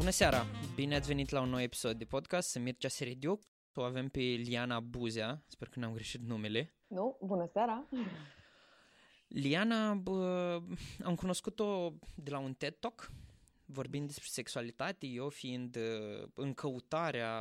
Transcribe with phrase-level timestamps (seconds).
[0.00, 0.46] Bună seara!
[0.74, 2.48] Bine ați venit la un nou episod de podcast.
[2.48, 3.42] Sunt Mircea Seridiuc.
[3.74, 5.42] O avem pe Liana Buzea.
[5.46, 6.74] Sper că n-am greșit numele.
[6.86, 7.88] Nu, bună seara!
[9.28, 10.58] Liana, bă,
[11.04, 13.10] am cunoscut-o de la un TED Talk
[13.72, 17.32] vorbind despre sexualitate, eu fiind uh, în căutarea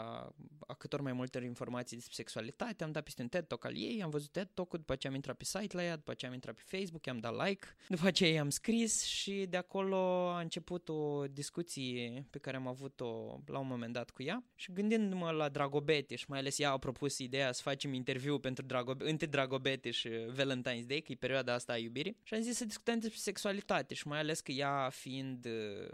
[0.68, 4.04] a câtor mai multe informații despre sexualitate, am dat peste un TED Talk al ei,
[4.04, 6.34] am văzut TED Talk-ul, după ce am intrat pe site la ea, după ce am
[6.34, 10.89] intrat pe Facebook, am dat like, după ce i-am scris și de acolo a început
[10.89, 14.44] o discuție pe care am avut-o la un moment dat cu ea.
[14.55, 18.66] Și gândindu-mă la Dragobeteș și mai ales ea a propus ideea să facem interviu pentru
[18.66, 22.55] Dragobe- între Dragobeteș și Valentine's Day, că e perioada asta a iubirii și am zis
[22.55, 25.91] să discutăm despre sexualitate și mai ales că ea fiind uh,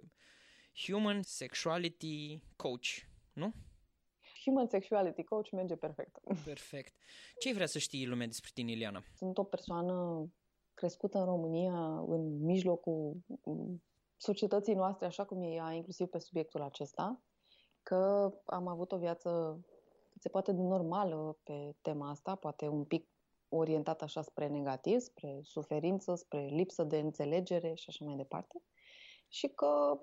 [0.76, 2.88] Human Sexuality Coach,
[3.34, 3.54] nu?
[4.44, 6.20] Human Sexuality Coach merge perfect.
[6.46, 6.94] Perfect.
[7.40, 9.04] Ce vrea să știi lumea despre tine, Iliana?
[9.16, 10.28] Sunt o persoană
[10.74, 13.18] crescută în România, în mijlocul
[14.17, 17.22] societății noastre, așa cum e ea, inclusiv pe subiectul acesta,
[17.84, 19.60] că am avut o viață
[20.12, 23.08] cât se poate de normală pe tema asta, poate un pic
[23.50, 28.62] orientată așa spre negativ, spre suferință, spre lipsă de înțelegere și așa mai departe
[29.28, 30.00] și că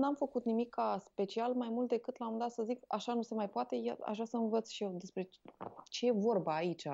[0.00, 3.34] n-am făcut nimic ca special mai mult decât l-am dat să zic așa nu se
[3.34, 5.28] mai poate, așa să învăț și eu despre
[5.84, 6.88] ce e vorba aici,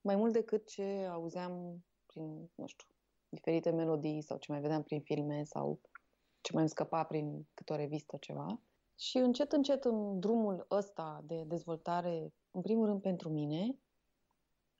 [0.00, 2.88] mai mult decât ce auzeam prin, nu știu,
[3.28, 5.80] diferite melodii sau ce mai vedeam prin filme sau
[6.40, 8.60] ce mai îmi scăpa prin câte o revistă ceva.
[8.98, 13.78] Și încet, încet în drumul ăsta de dezvoltare, în primul rând pentru mine,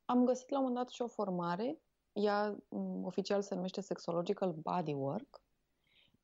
[0.05, 1.81] am găsit la un moment dat și o formare,
[2.13, 2.57] ea
[3.03, 5.43] oficial se numește Sexological Bodywork,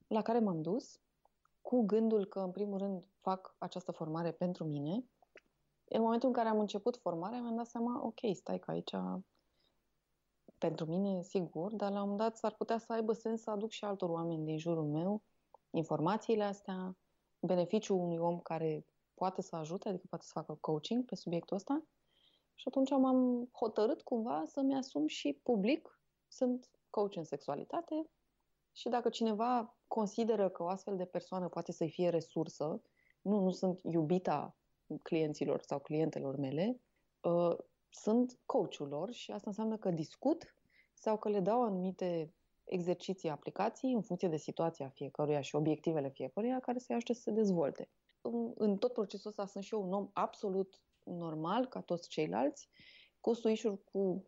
[0.07, 1.01] la care m-am dus
[1.63, 5.05] cu gândul că, în primul rând, fac această formare pentru mine.
[5.85, 8.95] În momentul în care am început formarea, mi-am dat seama, ok, stai că aici
[10.59, 13.71] pentru mine, sigur, dar la un moment dat s-ar putea să aibă sens să aduc
[13.71, 15.23] și altor oameni din jurul meu
[15.71, 16.97] informațiile astea,
[17.41, 21.85] beneficiul unui om care poate să ajute, adică poate să facă coaching pe subiectul ăsta.
[22.55, 26.01] Și atunci m-am hotărât cumva să-mi asum și public.
[26.29, 28.11] Sunt coach în sexualitate,
[28.75, 32.83] și dacă cineva consideră că o astfel de persoană poate să-i fie resursă,
[33.21, 34.57] nu, nu sunt iubita
[35.03, 36.81] clienților sau clientelor mele,
[37.21, 37.57] uh,
[37.91, 40.55] sunt coachul lor și asta înseamnă că discut
[40.95, 42.35] sau că le dau anumite
[42.65, 47.31] exerciții, aplicații în funcție de situația fiecăruia și obiectivele fiecăruia care să-i ajute să se
[47.31, 47.91] dezvolte.
[48.21, 52.69] În, în tot procesul ăsta sunt și eu un om absolut normal, ca toți ceilalți,
[53.21, 54.27] cu suișuri, cu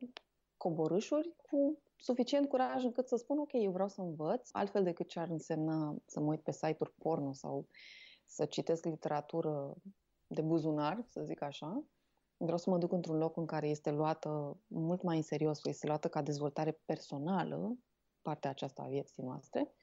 [0.57, 5.21] coborâșuri, cu suficient curaj încât să spun, ok, eu vreau să învăț, altfel decât ce
[5.21, 7.69] ar însemna să mă uit pe site-uri porno sau
[8.27, 9.75] să citesc literatură
[10.27, 11.85] de buzunar, să zic așa.
[12.37, 15.87] Vreau să mă duc într-un loc în care este luată mult mai în serios, este
[15.87, 17.77] luată ca dezvoltare personală,
[18.23, 19.75] partea aceasta a vieții noastre.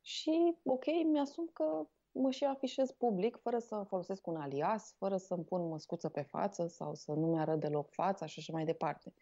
[0.00, 5.44] Și, ok, mi-asum că mă și afișez public, fără să folosesc un alias, fără să-mi
[5.44, 9.14] pun măscuță pe față sau să nu mi-arăt deloc fața și așa mai departe.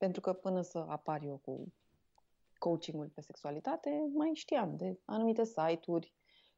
[0.00, 1.72] Pentru că până să apar eu cu
[2.58, 6.14] coachingul pe sexualitate, mai știam de anumite site-uri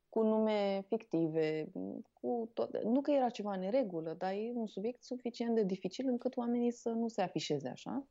[0.09, 1.73] cu nume fictive,
[2.13, 2.83] cu tot.
[2.83, 6.71] nu că era ceva în regulă, dar e un subiect suficient de dificil încât oamenii
[6.73, 8.07] să nu se afișeze așa.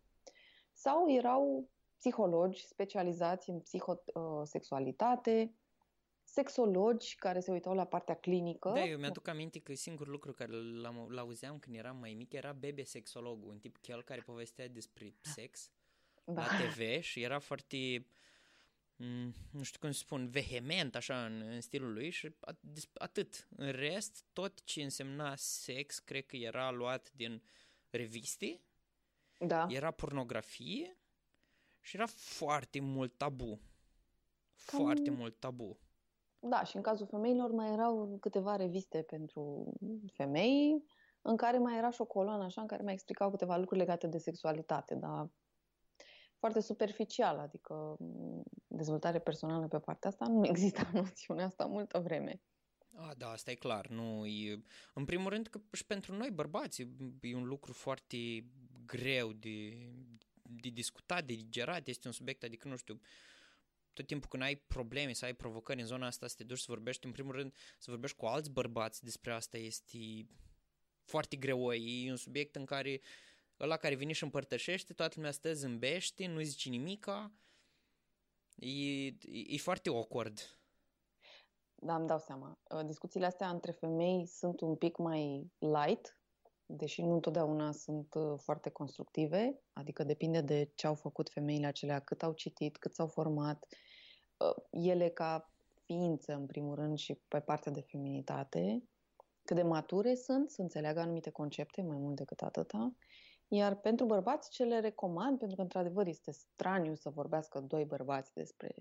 [0.73, 5.55] Sau erau psihologi specializați în psihosexualitate,
[6.31, 8.69] sexologi care se uitau la partea clinică.
[8.69, 10.51] Da, eu mi-aduc aminte că singurul lucru care
[11.07, 15.15] l auzeam când eram mai mic era bebe sexolog, un tip chel care povestea despre
[15.21, 15.71] sex
[16.23, 16.41] da.
[16.41, 18.05] la TV și era foarte
[18.95, 22.35] mm, nu știu cum să spun, vehement așa în, în stilul lui și
[22.93, 23.47] atât.
[23.55, 27.43] În rest, tot ce însemna sex, cred că era luat din
[27.89, 28.61] reviste,
[29.37, 29.67] da.
[29.69, 30.97] era pornografie
[31.81, 33.61] și era foarte mult tabu.
[34.65, 34.79] Cam...
[34.79, 35.79] Foarte mult tabu.
[36.43, 39.73] Da, și în cazul femeilor mai erau câteva reviste pentru
[40.13, 40.83] femei,
[41.21, 44.07] în care mai era și o coloană așa, în care mai explicau câteva lucruri legate
[44.07, 45.29] de sexualitate, dar
[46.37, 47.97] foarte superficial, adică
[48.67, 52.41] dezvoltare personală pe partea asta, nu există noțiunea asta multă vreme.
[52.95, 53.87] A, da, asta e clar.
[53.87, 56.87] Nu, e, în primul rând că și pentru noi bărbați
[57.21, 58.17] e un lucru foarte
[58.85, 59.77] greu de,
[60.43, 62.99] de discutat, de digerat, este un subiect, adică nu știu,
[63.93, 66.65] tot timpul când ai probleme, să ai provocări în zona asta, să te duci să
[66.67, 69.97] vorbești, în primul rând, să vorbești cu alți bărbați despre asta este
[71.03, 71.73] foarte greu.
[71.73, 73.01] E un subiect în care
[73.59, 77.31] ăla care vine și împărtășește, toată lumea stă, zâmbește, nu zice nimica.
[78.55, 79.15] E, e,
[79.47, 80.57] e foarte awkward.
[81.75, 82.59] Da, îmi dau seama.
[82.85, 86.20] Discuțiile astea între femei sunt un pic mai light,
[86.71, 91.99] deși nu întotdeauna sunt uh, foarte constructive, adică depinde de ce au făcut femeile acelea,
[91.99, 93.67] cât au citit, cât s-au format.
[94.37, 95.53] Uh, ele ca
[95.85, 98.83] ființă, în primul rând, și pe partea de feminitate,
[99.43, 102.95] cât de mature sunt, să înțeleagă anumite concepte, mai mult decât atâta.
[103.47, 108.33] Iar pentru bărbați ce le recomand, pentru că într-adevăr este straniu să vorbească doi bărbați
[108.33, 108.75] despre...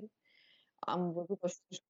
[0.78, 1.82] Am văzut-o și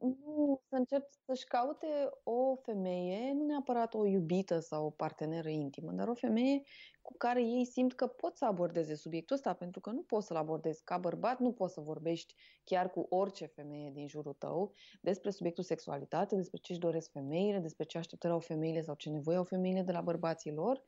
[0.00, 1.86] nu, să încep să-și caute
[2.22, 6.62] o femeie, nu neapărat o iubită sau o parteneră intimă, dar o femeie
[7.02, 10.36] cu care ei simt că pot să abordeze subiectul ăsta, pentru că nu poți să-l
[10.36, 15.30] abordezi ca bărbat, nu poți să vorbești chiar cu orice femeie din jurul tău despre
[15.30, 19.36] subiectul sexualitate, despre ce își doresc femeile, despre ce așteptări au femeile sau ce nevoie
[19.36, 20.82] au femeile de la bărbații lor,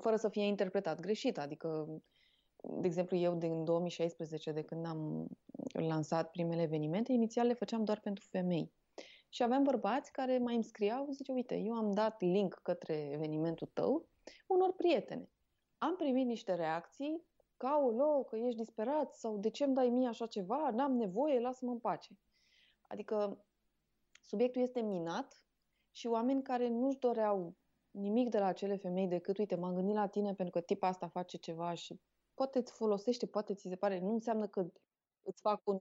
[0.00, 1.38] fără să fie interpretat greșit.
[1.38, 1.86] Adică,
[2.62, 5.28] de exemplu, eu din 2016, de când am
[5.72, 8.72] lansat primele evenimente, inițial le făceam doar pentru femei.
[9.28, 13.70] Și aveam bărbați care mai îmi scriau, zice, uite, eu am dat link către evenimentul
[13.72, 14.08] tău
[14.46, 15.28] unor prietene.
[15.78, 17.26] Am primit niște reacții
[17.56, 21.40] ca, o că ești disperat sau de ce îmi dai mie așa ceva, n-am nevoie,
[21.40, 22.18] lasă-mă în pace.
[22.86, 23.44] Adică
[24.22, 25.44] subiectul este minat
[25.90, 27.56] și oameni care nu-și doreau
[27.90, 31.08] nimic de la acele femei decât, uite, m-am gândit la tine pentru că tipa asta
[31.08, 32.00] face ceva și
[32.38, 34.66] poate îți folosește, poate ți se pare, nu înseamnă că
[35.22, 35.78] îți fac un,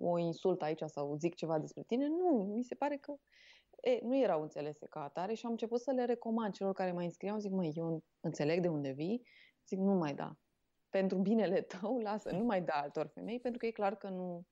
[0.00, 2.06] o insultă aici sau zic ceva despre tine.
[2.06, 3.14] Nu, mi se pare că
[3.80, 7.02] e, nu erau înțelese ca atare și am început să le recomand celor care mă
[7.02, 7.38] înscriau.
[7.38, 9.26] Zic, măi, eu înțeleg de unde vii.
[9.66, 10.36] Zic, nu mai da.
[10.88, 14.46] Pentru binele tău, lasă, nu mai da altor femei, pentru că e clar că nu,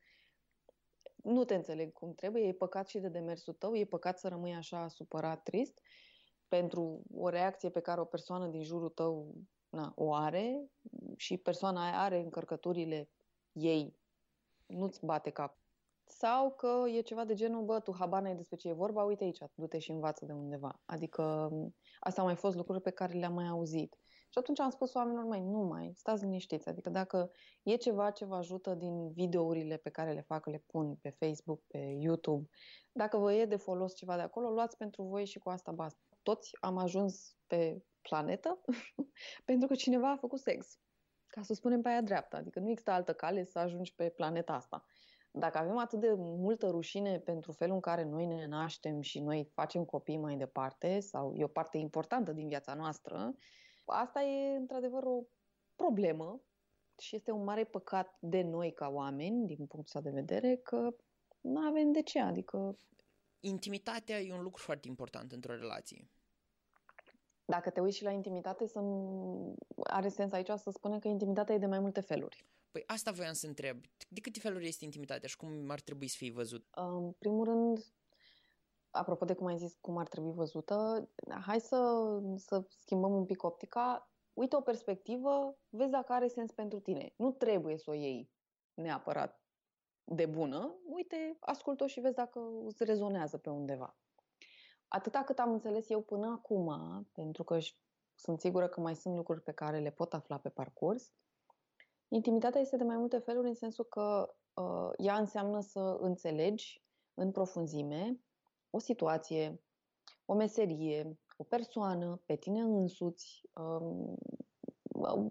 [1.22, 4.54] nu te înțeleg cum trebuie, e păcat și de demersul tău, e păcat să rămâi
[4.54, 5.80] așa supărat, trist,
[6.48, 9.34] pentru o reacție pe care o persoană din jurul tău
[9.72, 10.70] na, o are
[11.16, 13.10] și persoana aia are încărcăturile
[13.52, 13.96] ei,
[14.66, 15.60] nu-ți bate cap.
[16.06, 19.24] Sau că e ceva de genul, bă, tu habar n-ai despre ce e vorba, uite
[19.24, 20.80] aici, du-te și învață de undeva.
[20.84, 21.50] Adică
[22.00, 23.96] asta au mai fost lucruri pe care le-am mai auzit.
[24.04, 26.68] Și atunci am spus oamenilor, mai nu mai, stați liniștiți.
[26.68, 27.30] Adică dacă
[27.62, 31.62] e ceva ce vă ajută din videourile pe care le fac, le pun pe Facebook,
[31.66, 32.48] pe YouTube,
[32.92, 36.00] dacă vă e de folos ceva de acolo, luați pentru voi și cu asta basta.
[36.22, 38.60] Toți am ajuns pe planetă
[39.44, 40.78] pentru că cineva a făcut sex
[41.32, 42.36] ca să spunem pe aia dreaptă.
[42.36, 44.84] Adică nu există altă cale să ajungi pe planeta asta.
[45.30, 49.44] Dacă avem atât de multă rușine pentru felul în care noi ne naștem și noi
[49.44, 53.34] facem copii mai departe, sau e o parte importantă din viața noastră,
[53.84, 55.22] asta e într-adevăr o
[55.76, 56.42] problemă
[56.98, 60.94] și este un mare păcat de noi ca oameni, din punctul ăsta de vedere, că
[61.40, 62.76] nu avem de ce, adică...
[63.44, 66.10] Intimitatea e un lucru foarte important într-o relație
[67.54, 68.80] dacă te uiți și la intimitate, să
[69.82, 72.46] are sens aici să spunem că intimitatea e de mai multe feluri.
[72.70, 73.76] Păi asta voiam să întreb.
[74.08, 76.66] De câte feluri este intimitatea și cum ar trebui să fie văzut?
[76.70, 77.84] În primul rând,
[78.90, 81.08] apropo de cum ai zis, cum ar trebui văzută,
[81.46, 81.78] hai să,
[82.36, 84.10] să schimbăm un pic optica.
[84.32, 87.12] Uite o perspectivă, vezi dacă are sens pentru tine.
[87.16, 88.30] Nu trebuie să o iei
[88.74, 89.40] neapărat
[90.04, 90.74] de bună.
[90.84, 93.96] Uite, ascult-o și vezi dacă îți rezonează pe undeva.
[94.94, 96.68] Atâta cât am înțeles eu până acum,
[97.12, 97.58] pentru că
[98.14, 101.12] sunt sigură că mai sunt lucruri pe care le pot afla pe parcurs,
[102.08, 106.84] intimitatea este de mai multe feluri în sensul că uh, ea înseamnă să înțelegi
[107.14, 108.20] în profunzime
[108.70, 109.62] o situație,
[110.24, 114.16] o meserie, o persoană, pe tine însuți, um,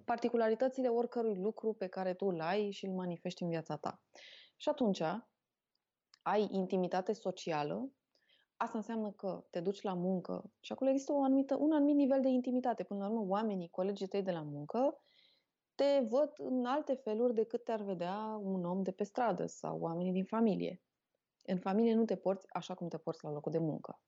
[0.06, 4.02] particularitățile oricărui lucru pe care tu îl ai și îl manifesti în viața ta.
[4.56, 5.02] Și atunci
[6.22, 7.92] ai intimitate socială
[8.62, 12.22] Asta înseamnă că te duci la muncă și acolo există o anumită, un anumit nivel
[12.22, 12.84] de intimitate.
[12.84, 15.02] Până la urmă, oamenii, colegii tăi de la muncă,
[15.76, 20.12] te văd în alte feluri decât te-ar vedea un om de pe stradă sau oamenii
[20.12, 20.82] din familie.
[21.42, 24.02] În familie nu te porți așa cum te porți la locul de muncă.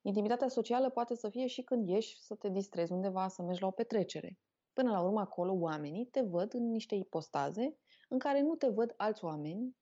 [0.00, 3.66] Intimitatea socială poate să fie și când ieși să te distrezi undeva, să mergi la
[3.66, 4.38] o petrecere.
[4.72, 7.76] Până la urmă, acolo oamenii te văd în niște ipostaze
[8.08, 9.76] în care nu te văd alți oameni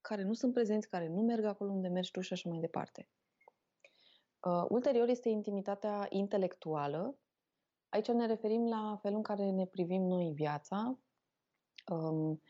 [0.00, 3.08] care nu sunt prezenți, care nu merg acolo unde mergi tu și așa mai departe.
[4.40, 7.18] Uh, ulterior este intimitatea intelectuală.
[7.88, 10.98] Aici ne referim la felul în care ne privim noi viața,
[11.92, 12.42] um,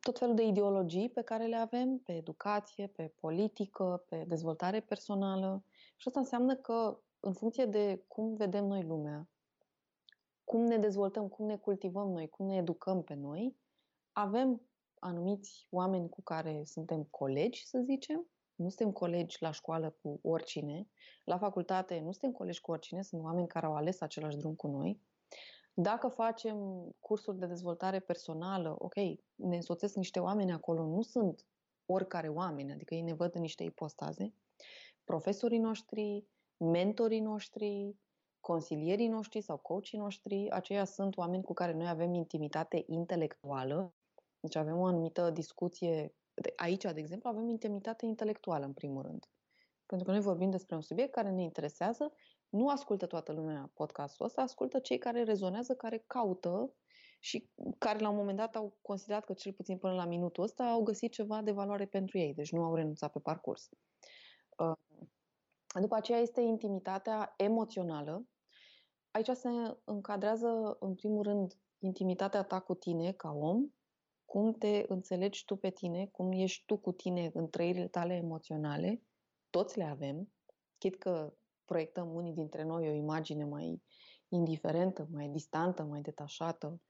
[0.00, 5.64] tot felul de ideologii pe care le avem, pe educație, pe politică, pe dezvoltare personală.
[5.96, 9.28] Și asta înseamnă că, în funcție de cum vedem noi lumea,
[10.44, 13.56] cum ne dezvoltăm, cum ne cultivăm noi, cum ne educăm pe noi,
[14.12, 14.60] avem
[14.98, 18.26] anumiți oameni cu care suntem colegi, să zicem,
[18.60, 20.88] nu suntem colegi la școală cu oricine,
[21.24, 24.66] la facultate nu suntem colegi cu oricine, sunt oameni care au ales același drum cu
[24.66, 25.00] noi.
[25.74, 26.56] Dacă facem
[26.98, 28.94] cursuri de dezvoltare personală, ok,
[29.34, 31.46] ne însoțesc niște oameni acolo, nu sunt
[31.86, 34.34] oricare oameni, adică ei ne văd în niște ipostaze.
[35.04, 36.24] Profesorii noștri,
[36.56, 37.96] mentorii noștri,
[38.40, 43.94] consilierii noștri sau coachii noștri, aceia sunt oameni cu care noi avem intimitate intelectuală,
[44.40, 46.14] deci avem o anumită discuție
[46.56, 49.26] aici, de exemplu, avem intimitate intelectuală, în primul rând.
[49.86, 52.12] Pentru că noi vorbim despre un subiect care ne interesează,
[52.48, 56.72] nu ascultă toată lumea podcastul ăsta, ascultă cei care rezonează, care caută
[57.20, 60.64] și care la un moment dat au considerat că cel puțin până la minutul ăsta
[60.64, 63.68] au găsit ceva de valoare pentru ei, deci nu au renunțat pe parcurs.
[64.56, 64.72] Uh,
[65.80, 68.26] după aceea este intimitatea emoțională.
[69.10, 69.48] Aici se
[69.84, 73.66] încadrează, în primul rând, intimitatea ta cu tine ca om,
[74.30, 79.02] cum te înțelegi tu pe tine, cum ești tu cu tine în trăirile tale emoționale,
[79.50, 80.32] toți le avem,
[80.78, 81.34] chit că
[81.64, 83.82] proiectăm unii dintre noi o imagine mai
[84.28, 86.80] indiferentă, mai distantă, mai detașată,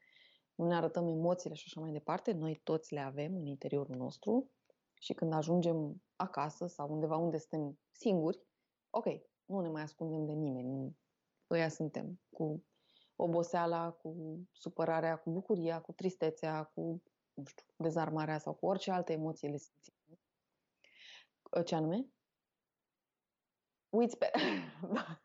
[0.55, 4.51] nu ne arătăm emoțiile și așa mai departe, noi toți le avem în interiorul nostru
[4.95, 8.43] și când ajungem acasă sau undeva unde suntem singuri,
[8.91, 9.07] ok,
[9.45, 10.99] nu ne mai ascundem de nimeni,
[11.51, 12.65] ăia suntem, cu
[13.17, 17.03] oboseala, cu supărarea, cu bucuria, cu tristețea, cu,
[17.41, 19.95] nu știu, dezarmarea sau cu orice alte emoții le simțim.
[21.65, 22.07] Ce anume?
[23.89, 24.31] Uiți pe...
[24.95, 25.21] da.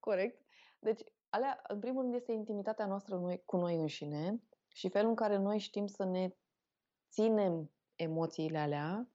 [0.00, 0.42] Corect.
[0.78, 5.14] Deci, alea, în primul rând, este intimitatea noastră noi, cu noi înșine și felul în
[5.14, 6.30] care noi știm să ne
[7.10, 9.08] ținem emoțiile alea,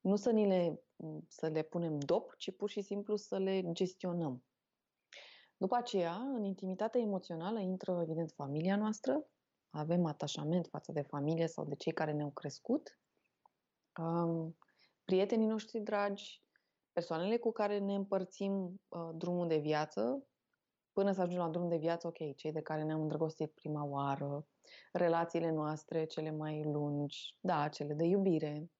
[0.00, 0.82] nu să, ni le,
[1.28, 4.44] să le punem dop, ci pur și simplu să le gestionăm.
[5.56, 9.24] După aceea, în intimitatea emoțională intră, evident, familia noastră,
[9.70, 12.98] avem atașament față de familie sau de cei care ne-au crescut,
[14.00, 14.56] um,
[15.04, 16.42] prietenii noștri dragi,
[16.92, 20.24] persoanele cu care ne împărțim uh, drumul de viață,
[20.92, 24.46] până să ajungem la drum de viață, ok, cei de care ne-am îndrăgostit prima oară,
[24.92, 28.70] relațiile noastre cele mai lungi, da, cele de iubire,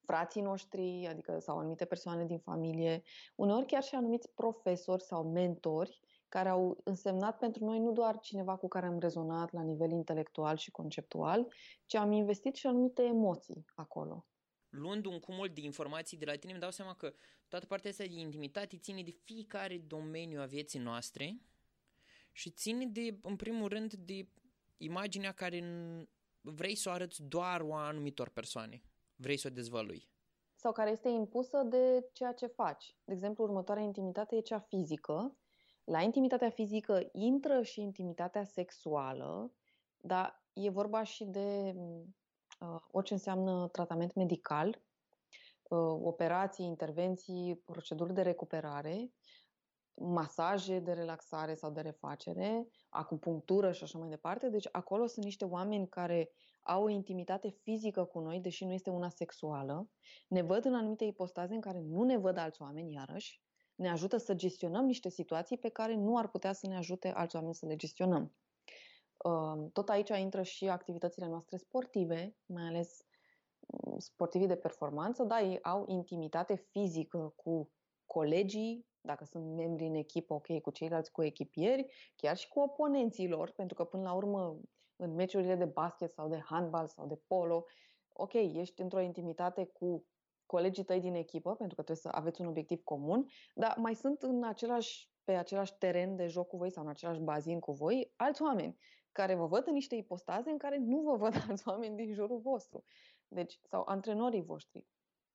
[0.00, 3.02] frații noștri, adică sau anumite persoane din familie,
[3.34, 8.56] uneori chiar și anumiți profesori sau mentori care au însemnat pentru noi nu doar cineva
[8.56, 11.52] cu care am rezonat la nivel intelectual și conceptual,
[11.86, 14.26] ci am investit și anumite emoții acolo
[14.76, 17.12] luând un cumul de informații de la tine, îmi dau seama că
[17.48, 21.40] toată partea asta de intimitate ține de fiecare domeniu a vieții noastre
[22.32, 24.28] și ține de, în primul rând, de
[24.76, 25.64] imaginea care
[26.40, 28.82] vrei să o arăți doar o anumitor persoane.
[29.16, 30.08] Vrei să o dezvălui.
[30.54, 32.96] Sau care este impusă de ceea ce faci.
[33.04, 35.36] De exemplu, următoarea intimitate e cea fizică.
[35.86, 39.52] La intimitatea fizică intră și intimitatea sexuală,
[39.96, 41.74] dar e vorba și de
[42.60, 49.12] uh, orice înseamnă tratament medical, uh, operații, intervenții, proceduri de recuperare,
[49.94, 54.48] masaje de relaxare sau de refacere, acupunctură și așa mai departe.
[54.48, 56.30] Deci acolo sunt niște oameni care
[56.62, 59.88] au o intimitate fizică cu noi, deși nu este una sexuală,
[60.28, 63.44] ne văd în anumite ipostaze în care nu ne văd alți oameni, iarăși,
[63.76, 67.36] ne ajută să gestionăm niște situații pe care nu ar putea să ne ajute alți
[67.36, 68.34] oameni să le gestionăm.
[69.72, 73.04] Tot aici intră și activitățile noastre sportive, mai ales
[73.66, 77.70] mm, sportivii de performanță, da, ei au intimitate fizică cu
[78.06, 83.28] colegii, dacă sunt membri în echipă, ok, cu ceilalți cu echipieri, chiar și cu oponenții
[83.28, 84.60] lor, pentru că până la urmă
[84.96, 87.64] în meciurile de basket sau de handbal sau de polo,
[88.12, 90.06] ok, ești într-o intimitate cu
[90.46, 94.22] colegii tăi din echipă, pentru că trebuie să aveți un obiectiv comun, dar mai sunt
[94.22, 98.12] în același, pe același teren de joc cu voi sau în același bazin cu voi
[98.16, 98.78] alți oameni
[99.12, 102.38] care vă văd în niște ipostaze în care nu vă văd alți oameni din jurul
[102.38, 102.84] vostru.
[103.28, 104.86] Deci, sau antrenorii voștri,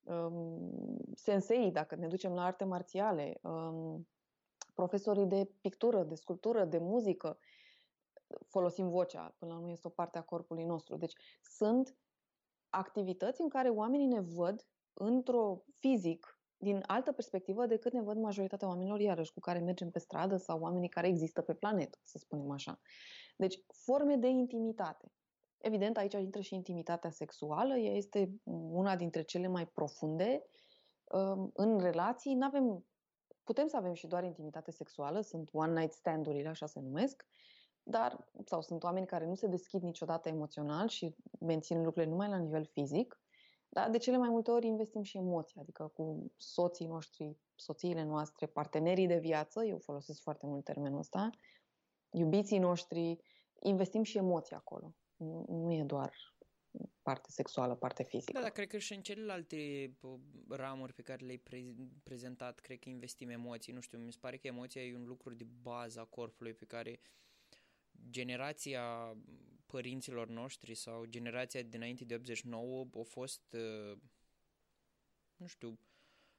[0.03, 4.07] um, sensei, dacă ne ducem la arte marțiale, um,
[4.73, 7.39] profesorii de pictură, de sculptură, de muzică,
[8.47, 10.97] folosim vocea, până la urmă este o parte a corpului nostru.
[10.97, 11.95] Deci sunt
[12.69, 18.67] activități în care oamenii ne văd într-o fizic, din altă perspectivă decât ne văd majoritatea
[18.67, 22.51] oamenilor, iarăși, cu care mergem pe stradă sau oamenii care există pe planetă, să spunem
[22.51, 22.79] așa.
[23.35, 25.11] Deci, forme de intimitate.
[25.57, 30.43] Evident, aici intră și intimitatea sexuală, ea este una dintre cele mai profunde.
[31.03, 32.85] Um, în relații, n-avem,
[33.43, 37.25] putem să avem și doar intimitate sexuală, sunt one-night stand-urile, așa se numesc,
[37.83, 42.37] dar, sau sunt oameni care nu se deschid niciodată emoțional și mențin lucrurile numai la
[42.37, 43.21] nivel fizic,
[43.73, 48.45] dar de cele mai multe ori investim și emoții, adică cu soții noștri, soțiile noastre,
[48.45, 51.29] partenerii de viață, eu folosesc foarte mult termenul ăsta,
[52.11, 53.17] iubiții noștri,
[53.59, 54.95] investim și emoții acolo.
[55.15, 56.13] Nu, nu e doar
[57.01, 58.31] parte sexuală, parte fizică.
[58.31, 59.91] Da, dar cred că și în celelalte
[60.49, 63.73] ramuri pe care le-ai pre- prezentat, cred că investim emoții.
[63.73, 66.65] Nu știu, mi se pare că emoția e un lucru de bază a corpului pe
[66.65, 66.99] care
[68.09, 69.17] generația
[69.71, 73.97] părinților noștri sau generația dinainte de 89 a fost, uh,
[75.35, 75.79] nu știu,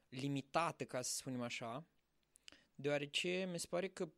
[0.09, 1.87] limitată, ca să spunem așa,
[2.75, 4.09] deoarece mi se pare că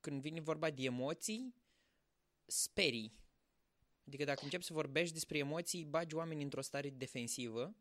[0.00, 1.54] când vine vorba de emoții,
[2.46, 3.12] sperii.
[4.06, 7.74] Adică dacă începi să vorbești despre emoții, bagi oamenii într-o stare defensivă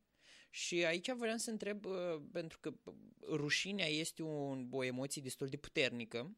[0.50, 2.74] și aici vreau să întreb, uh, pentru că
[3.30, 6.36] rușinea este un, o emoție destul de puternică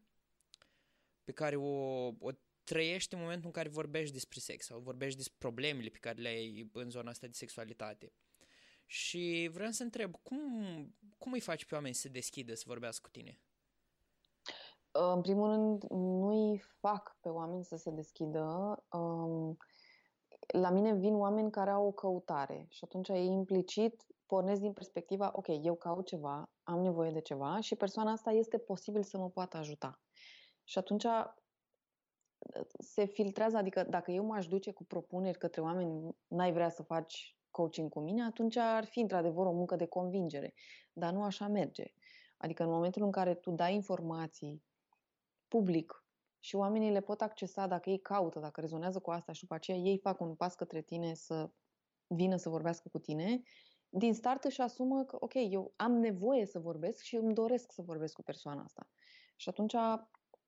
[1.24, 2.32] pe care o, o
[2.70, 6.28] trăiești în momentul în care vorbești despre sex sau vorbești despre problemele pe care le
[6.28, 8.14] ai în zona asta de sexualitate.
[8.86, 10.40] Și vreau să întreb, cum,
[11.18, 13.40] cum îi faci pe oameni să se deschidă să vorbească cu tine?
[14.92, 18.44] În primul rând, nu îi fac pe oameni să se deschidă.
[18.92, 19.58] Um,
[20.48, 25.32] la mine vin oameni care au o căutare și atunci ei implicit pornesc din perspectiva,
[25.34, 29.30] ok, eu caut ceva, am nevoie de ceva și persoana asta este posibil să mă
[29.30, 30.02] poată ajuta.
[30.64, 31.06] Și atunci
[32.80, 37.38] se filtrează, adică dacă eu m-aș duce cu propuneri către oameni, n-ai vrea să faci
[37.52, 40.54] coaching cu mine, atunci ar fi într-adevăr o muncă de convingere.
[40.94, 41.94] Dar nu așa merge.
[42.38, 44.64] Adică în momentul în care tu dai informații
[45.48, 46.04] public
[46.40, 49.78] și oamenii le pot accesa dacă ei caută, dacă rezonează cu asta și după aceea
[49.78, 51.52] ei fac un pas către tine să
[52.08, 53.42] vină să vorbească cu tine,
[53.90, 57.82] din start își asumă că, ok, eu am nevoie să vorbesc și îmi doresc să
[57.82, 58.90] vorbesc cu persoana asta.
[59.36, 59.76] Și atunci,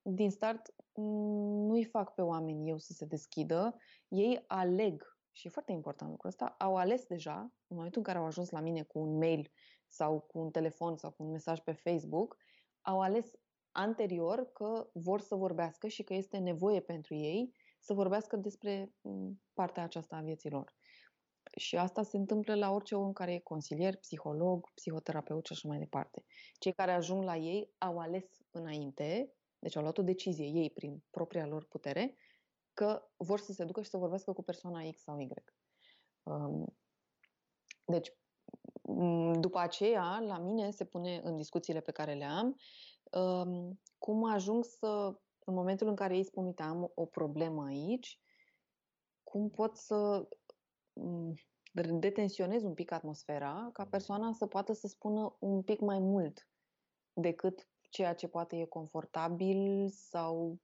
[0.01, 3.75] din start, nu-i fac pe oameni eu să se deschidă,
[4.07, 8.17] ei aleg, și e foarte important lucrul ăsta, au ales deja, în momentul în care
[8.17, 9.51] au ajuns la mine cu un mail
[9.87, 12.37] sau cu un telefon sau cu un mesaj pe Facebook,
[12.81, 13.31] au ales
[13.71, 18.93] anterior că vor să vorbească și că este nevoie pentru ei să vorbească despre
[19.53, 20.75] partea aceasta a vieții lor.
[21.57, 25.77] Și asta se întâmplă la orice om care e consilier, psiholog, psihoterapeut și așa mai
[25.77, 26.23] departe.
[26.59, 31.03] Cei care ajung la ei au ales înainte, deci au luat o decizie ei prin
[31.09, 32.15] propria lor putere,
[32.73, 35.27] că vor să se ducă și să vorbească cu persoana X sau Y.
[36.23, 36.77] Um,
[37.85, 38.13] deci,
[39.39, 42.55] după aceea, la mine se pune în discuțiile pe care le am,
[43.11, 48.19] um, cum ajung să, în momentul în care ei spun, uite, am o problemă aici,
[49.23, 50.27] cum pot să
[50.93, 51.33] mm,
[51.99, 56.47] detensionez un pic atmosfera ca persoana să poată să spună un pic mai mult
[57.13, 60.59] decât ceea ce poate e confortabil sau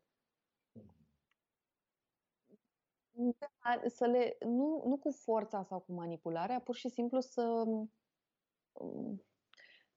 [3.88, 7.64] să le, nu, nu cu forța sau cu manipularea, pur și simplu să
[8.80, 9.22] mm,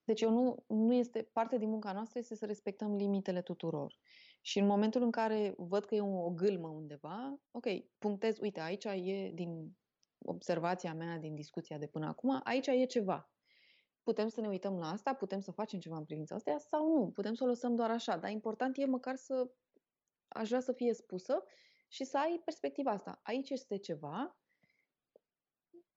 [0.04, 3.98] deci eu nu, nu este, parte din munca noastră este să respectăm limitele tuturor.
[4.40, 7.66] Și în momentul în care văd că e o, o gâlmă undeva, ok,
[7.98, 9.76] punctez, uite, aici e din
[10.18, 13.30] observația mea, din discuția de până acum, aici e ceva.
[14.02, 17.10] Putem să ne uităm la asta, putem să facem ceva în privința asta sau nu,
[17.10, 19.50] putem să o lăsăm doar așa, dar important e măcar să
[20.28, 21.44] aș vrea să fie spusă
[21.88, 23.20] și să ai perspectiva asta.
[23.22, 24.36] Aici este ceva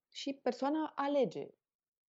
[0.10, 1.48] și persoana alege.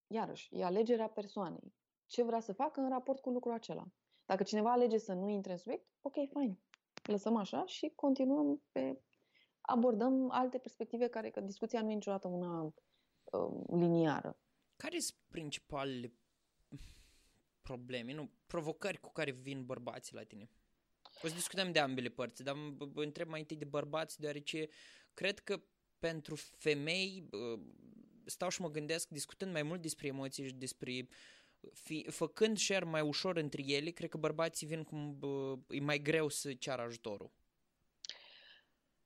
[0.07, 1.74] Iarăși, e alegerea persoanei
[2.07, 3.85] ce vrea să facă în raport cu lucrul acela.
[4.24, 6.59] Dacă cineva alege să nu intre în subiect, ok, fine.
[7.02, 9.00] Lăsăm așa și continuăm pe...
[9.61, 14.38] abordăm alte perspective care, că discuția nu e niciodată una uh, liniară.
[14.76, 16.12] Care sunt principalele
[17.62, 20.50] probleme, nu, provocări cu care vin bărbații la tine?
[21.22, 24.68] O să discutăm de ambele părți, dar mă întreb mai întâi de bărbați, deoarece
[25.14, 25.62] cred că
[25.98, 27.28] pentru femei
[28.24, 31.08] stau și mă gândesc, discutând mai mult despre emoții și despre
[31.72, 35.98] fi, făcând share mai ușor între ele, cred că bărbații vin cum bă, e mai
[35.98, 37.30] greu să ceară ajutorul.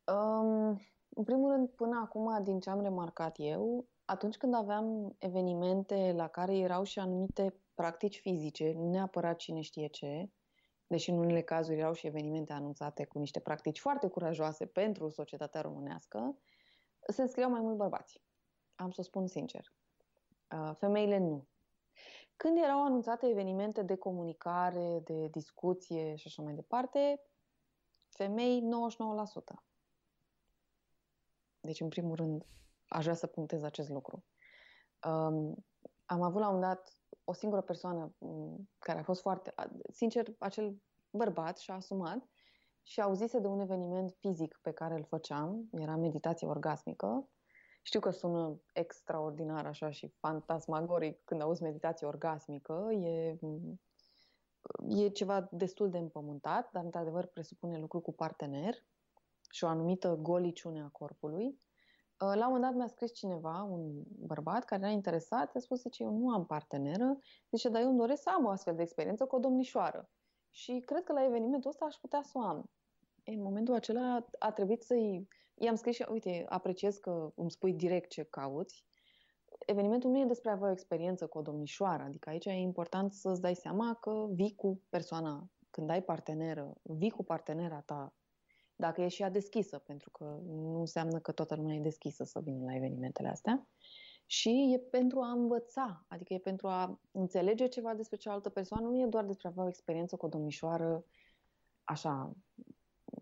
[0.04, 6.12] Um, în primul rând, până acum, din ce am remarcat eu, atunci când aveam evenimente
[6.16, 10.30] la care erau și anumite practici fizice, nu neapărat cine știe ce,
[10.86, 15.60] deși în unele cazuri erau și evenimente anunțate cu niște practici foarte curajoase pentru societatea
[15.60, 16.38] românească,
[17.06, 18.22] se înscriau mai mult bărbați.
[18.74, 19.72] Am să o spun sincer.
[20.52, 21.46] Uh, femeile nu.
[22.36, 27.20] Când erau anunțate evenimente de comunicare, de discuție și așa mai departe,
[28.08, 29.62] femei 99%.
[31.60, 32.46] Deci, în primul rând,
[32.88, 34.24] aș vrea să punctez acest lucru.
[35.06, 35.64] Um,
[36.06, 36.92] am avut la un dat
[37.24, 39.54] o singură persoană um, care a fost foarte,
[39.92, 42.28] sincer, acel bărbat și-a asumat
[42.82, 47.28] și auzise de un eveniment fizic pe care îl făceam, era meditație orgasmică,
[47.82, 53.38] știu că sună extraordinar așa și fantasmagoric când auzi meditație orgasmică, e,
[54.88, 58.74] e ceva destul de împământat, dar într-adevăr presupune lucru cu partener
[59.50, 61.60] și o anumită goliciune a corpului.
[62.18, 65.88] La un moment dat mi-a scris cineva, un bărbat care era interesat, a spus că
[65.98, 67.18] eu nu am parteneră,
[67.50, 70.08] zice, dar eu îmi doresc să am o astfel de experiență cu o domnișoară.
[70.50, 72.70] Și cred că la evenimentul ăsta aș putea să o am.
[73.24, 75.28] În momentul acela a trebuit să-i
[75.60, 78.86] I-am scris și, uite, apreciez că îmi spui direct ce cauți.
[79.58, 83.12] Evenimentul nu e despre a avea o experiență cu o domnișoară, adică aici e important
[83.12, 88.14] să-ți dai seama că vii cu persoana, când ai parteneră, vii cu partenera ta
[88.80, 92.40] dacă e și ea deschisă, pentru că nu înseamnă că toată lumea e deschisă să
[92.40, 93.66] vină la evenimentele astea.
[94.26, 99.00] Și e pentru a învăța, adică e pentru a înțelege ceva despre cealaltă persoană, nu
[99.00, 101.04] e doar despre a avea o experiență cu o domnișoară
[101.84, 102.32] așa...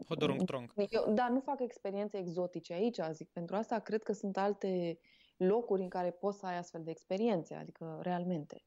[0.09, 0.73] Hodorong-trong.
[0.91, 3.31] Eu, da, nu fac experiențe exotice aici, zic.
[3.31, 4.99] Pentru asta cred că sunt alte
[5.37, 8.65] locuri în care poți să ai astfel de experiențe, adică realmente.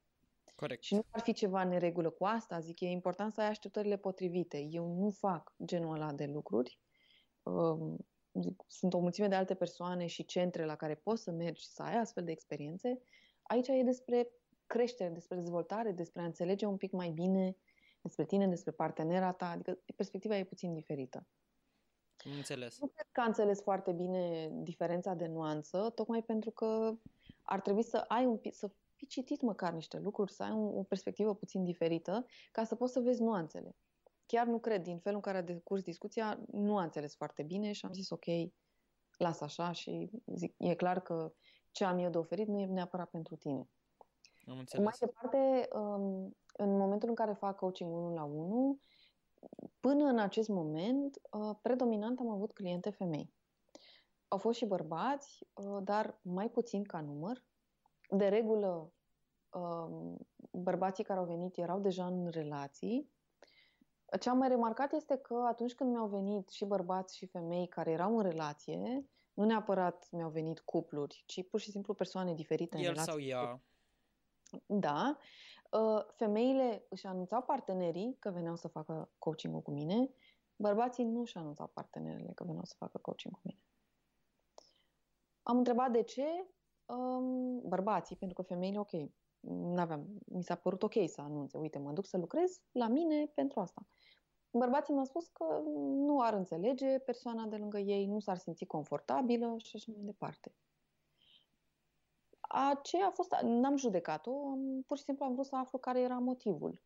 [0.60, 0.84] Corect.
[0.84, 3.98] Și nu ar fi ceva în regulă cu asta, zic, e important să ai așteptările
[3.98, 4.58] potrivite.
[4.58, 6.80] Eu nu fac genul ăla de lucruri.
[7.44, 7.98] Um,
[8.34, 11.84] zic, sunt o mulțime de alte persoane și centre la care poți să mergi să
[11.84, 13.02] ai astfel de experiențe.
[13.42, 14.30] Aici e despre
[14.66, 17.56] creștere, despre dezvoltare, despre a înțelege un pic mai bine
[18.02, 21.28] despre tine, despre partenera ta, adică perspectiva e puțin diferită.
[22.36, 22.80] Înțeles.
[22.80, 26.98] Nu cred că a înțeles foarte bine diferența de nuanță, tocmai pentru că
[27.42, 30.78] ar trebui să ai un pic, să fi citit măcar niște lucruri, să ai un,
[30.78, 33.76] o perspectivă puțin diferită, ca să poți să vezi nuanțele.
[34.26, 37.72] Chiar nu cred, din felul în care a decurs discuția, nu a înțeles foarte bine
[37.72, 38.26] și am zis ok,
[39.18, 41.34] las așa și zic, e clar că
[41.72, 43.70] ce am eu de oferit nu e neapărat pentru tine.
[44.46, 44.86] Am înțeles.
[44.86, 48.80] Mai departe, um, în momentul în care fac coaching 1 la 1,
[49.80, 53.34] până în acest moment, uh, predominant am avut cliente femei.
[54.28, 57.48] Au fost și bărbați, uh, dar mai puțin ca număr.
[58.10, 58.94] De regulă,
[59.50, 63.12] um, bărbații care au venit erau deja în relații.
[64.20, 67.92] Ce am mai remarcat este că atunci când mi-au venit și bărbați și femei care
[67.92, 72.84] erau în relație, nu neapărat mi-au venit cupluri, ci pur și simplu persoane diferite El
[72.84, 73.12] în relație.
[73.12, 73.62] sau ea.
[74.66, 75.18] Da.
[75.72, 80.10] Uh, femeile își anunțau partenerii că veneau să facă coaching cu mine,
[80.56, 83.60] bărbații nu își anunțau partenerele că veneau să facă coaching cu mine.
[85.44, 86.26] Am întrebat de ce
[86.90, 88.92] um, bărbații, pentru că femeile, ok,
[89.40, 93.60] n-aveam, mi s-a părut ok să anunțe, uite, mă duc să lucrez la mine pentru
[93.60, 93.88] asta.
[94.52, 95.62] Bărbații mi-au spus că
[96.06, 100.56] nu ar înțelege persoana de lângă ei, nu s-ar simți confortabilă și așa mai departe.
[102.42, 104.32] Aceea a fost, n-am judecat-o,
[104.86, 106.82] pur și simplu am vrut să aflu care era motivul.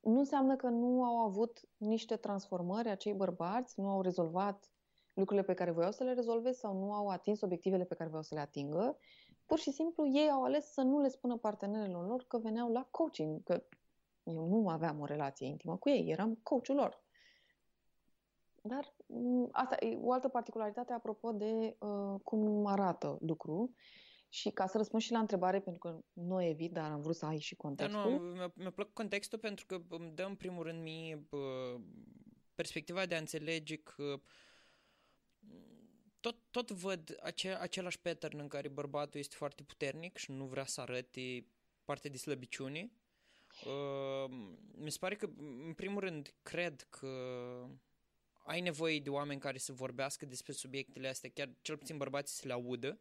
[0.00, 4.73] Nu înseamnă că nu au avut niște transformări acei bărbați, nu au rezolvat
[5.14, 8.24] lucrurile pe care voiau să le rezolve sau nu au atins obiectivele pe care voiau
[8.24, 8.98] să le atingă.
[9.46, 12.88] Pur și simplu ei au ales să nu le spună partenerilor lor că veneau la
[12.90, 13.64] coaching, că
[14.22, 17.02] eu nu aveam o relație intimă cu ei, eram coachul lor.
[18.62, 18.94] Dar
[19.50, 23.74] asta e o altă particularitate apropo de uh, cum arată lucru.
[24.28, 27.26] Și ca să răspund și la întrebare, pentru că nu evit, dar am vrut să
[27.26, 28.02] ai și contextul.
[28.02, 31.28] Da, nu, mi-a, mi-a plăcut contextul pentru că îmi dă în primul rând mie
[32.54, 34.20] perspectiva de a înțelege că
[36.20, 40.66] tot, tot văd ace, același pattern în care bărbatul este foarte puternic și nu vrea
[40.66, 41.46] să arate
[41.84, 42.90] parte de slăbiciune.
[43.64, 44.30] Uh,
[44.74, 45.30] mi se pare că,
[45.66, 47.08] în primul rând, cred că
[48.44, 52.46] ai nevoie de oameni care să vorbească despre subiectele astea, chiar cel puțin bărbații să
[52.46, 52.98] le audă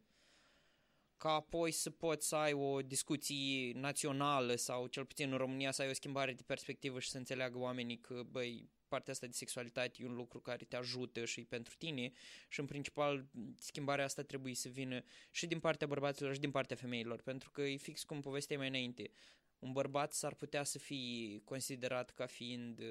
[1.23, 5.82] ca apoi să poți să ai o discuție națională sau cel puțin în România să
[5.82, 9.97] ai o schimbare de perspectivă și să înțeleagă oamenii că, băi, partea asta de sexualitate
[9.97, 12.12] e un lucru care te ajută și pentru tine
[12.47, 13.25] și în principal
[13.58, 17.62] schimbarea asta trebuie să vină și din partea bărbaților și din partea femeilor, pentru că
[17.62, 19.12] e fix cum povestea mai înainte.
[19.60, 22.82] Un bărbat s-ar putea să fie considerat ca fiind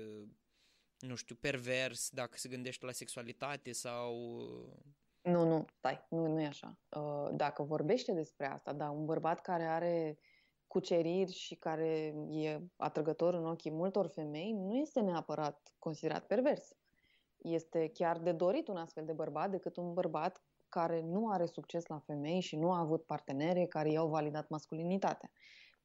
[0.98, 4.14] nu știu, pervers dacă se gândește la sexualitate sau
[5.22, 6.78] nu, nu, stai, nu, nu e așa.
[6.88, 10.18] Uh, dacă vorbește despre asta, da, un bărbat care are
[10.72, 16.76] cuceriri și care e atrăgător în ochii multor femei, nu este neapărat considerat pervers.
[17.38, 21.87] Este chiar de dorit un astfel de bărbat decât un bărbat care nu are succes
[21.87, 25.30] la femei și nu a avut partenere care i-au validat masculinitatea.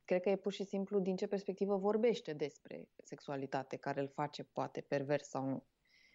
[0.06, 4.44] Cred că e pur și simplu din ce perspectivă vorbește despre sexualitate, care îl face
[4.44, 5.64] poate pervers sau nu.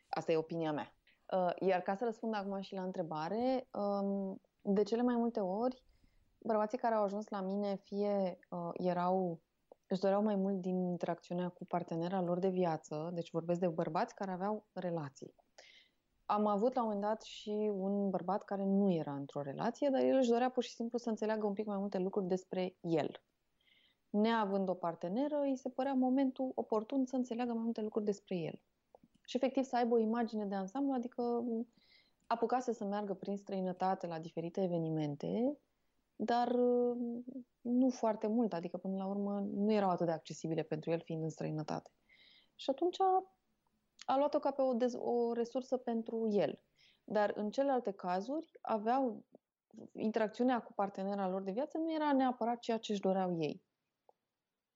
[0.09, 0.95] Asta e opinia mea.
[1.33, 5.83] Uh, iar ca să răspund acum și la întrebare, um, de cele mai multe ori,
[6.45, 9.41] bărbații care au ajuns la mine fie uh, erau,
[9.87, 14.15] își doreau mai mult din interacțiunea cu partenera lor de viață, deci vorbesc de bărbați
[14.15, 15.35] care aveau relații.
[16.25, 20.03] Am avut la un moment dat și un bărbat care nu era într-o relație, dar
[20.03, 23.23] el își dorea pur și simplu să înțeleagă un pic mai multe lucruri despre el.
[24.11, 28.61] Neavând o parteneră, îi se părea momentul oportun să înțeleagă mai multe lucruri despre el
[29.25, 31.45] și efectiv să aibă o imagine de ansamblu, adică
[32.27, 35.59] apucase să meargă prin străinătate la diferite evenimente,
[36.25, 36.55] dar
[37.61, 41.23] nu foarte mult, adică până la urmă nu erau atât de accesibile pentru el fiind
[41.23, 41.91] în străinătate.
[42.55, 43.35] Și atunci a,
[44.05, 46.61] a luat-o ca pe o, dez, o resursă pentru el.
[47.05, 49.25] Dar în celelalte cazuri aveau
[49.93, 53.63] interacțiunea cu partenera lor de viață nu era neapărat ceea ce își doreau ei.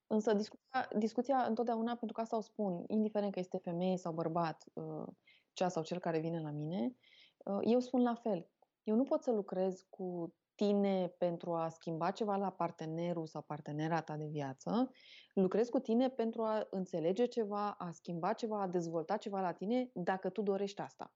[0.06, 4.64] Însă discuția, discuția întotdeauna, pentru că asta o spun, indiferent că este femeie sau bărbat,
[4.72, 5.06] uh,
[5.52, 6.96] cea sau cel care vine la mine,
[7.44, 8.48] uh, eu spun la fel.
[8.82, 14.01] Eu nu pot să lucrez cu tine pentru a schimba ceva la partenerul sau partenera
[14.01, 14.90] ta de viață,
[15.35, 19.90] lucrez cu tine pentru a înțelege ceva, a schimba ceva, a dezvolta ceva la tine,
[19.95, 21.14] dacă tu dorești asta.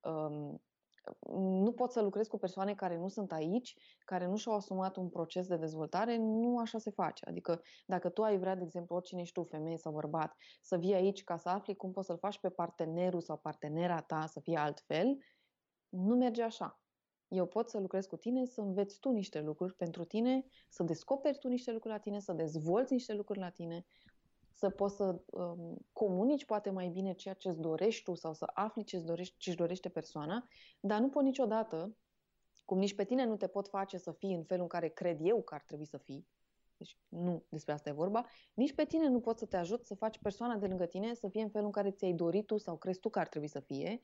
[0.00, 0.62] Um,
[1.62, 5.08] nu pot să lucrez cu persoane care nu sunt aici, care nu și-au asumat un
[5.08, 7.24] proces de dezvoltare, nu așa se face.
[7.28, 10.94] Adică dacă tu ai vrea, de exemplu, oricine ești tu, femeie sau bărbat, să vii
[10.94, 14.56] aici ca să afli cum poți să-l faci pe partenerul sau partenera ta să fie
[14.56, 15.16] altfel,
[15.88, 16.83] nu merge așa.
[17.34, 21.38] Eu pot să lucrez cu tine, să înveți tu niște lucruri pentru tine, să descoperi
[21.38, 23.84] tu niște lucruri la tine, să dezvolți niște lucruri la tine,
[24.52, 28.50] să poți să um, comunici poate mai bine ceea ce îți dorești tu sau să
[28.54, 30.46] afli ce îți dorești, ce își dorește persoana,
[30.80, 31.96] dar nu pot niciodată,
[32.64, 35.18] cum nici pe tine nu te pot face să fii în felul în care cred
[35.20, 36.26] eu că ar trebui să fii,
[36.76, 39.94] deci nu despre asta e vorba, nici pe tine nu pot să te ajut să
[39.94, 42.76] faci persoana de lângă tine să fie în felul în care ți-ai dorit tu sau
[42.76, 44.00] crezi tu că ar trebui să fie,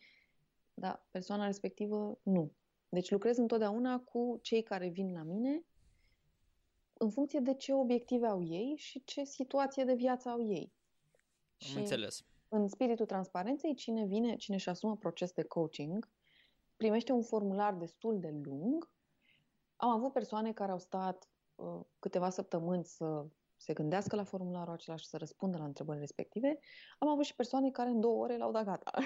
[0.74, 2.52] dar persoana respectivă nu.
[2.90, 5.64] Deci lucrez întotdeauna cu cei care vin la mine
[6.92, 10.72] în funcție de ce obiective au ei și ce situație de viață au ei.
[11.58, 12.24] Am și înțeles.
[12.48, 16.08] În spiritul transparenței, cine vine, cine își asumă proces de coaching,
[16.76, 18.90] primește un formular destul de lung.
[19.76, 23.26] Am avut persoane care au stat uh, câteva săptămâni să
[23.56, 26.58] se gândească la formularul acela și să răspundă la întrebările respective.
[26.98, 28.90] Am avut și persoane care în două ore l-au dat gata.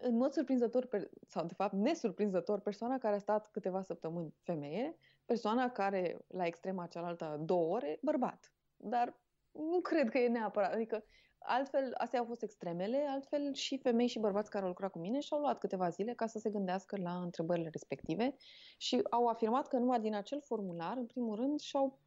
[0.00, 0.88] în mod surprinzător,
[1.26, 6.86] sau de fapt nesurprinzător, persoana care a stat câteva săptămâni femeie, persoana care la extrema
[6.86, 8.52] cealaltă două ore, bărbat.
[8.76, 9.20] Dar
[9.52, 10.72] nu cred că e neapărat.
[10.72, 11.04] Adică
[11.38, 15.20] altfel, astea au fost extremele, altfel și femei și bărbați care au lucrat cu mine
[15.20, 18.34] și-au luat câteva zile ca să se gândească la întrebările respective
[18.76, 21.98] și au afirmat că numai din acel formular, în primul rând, și-au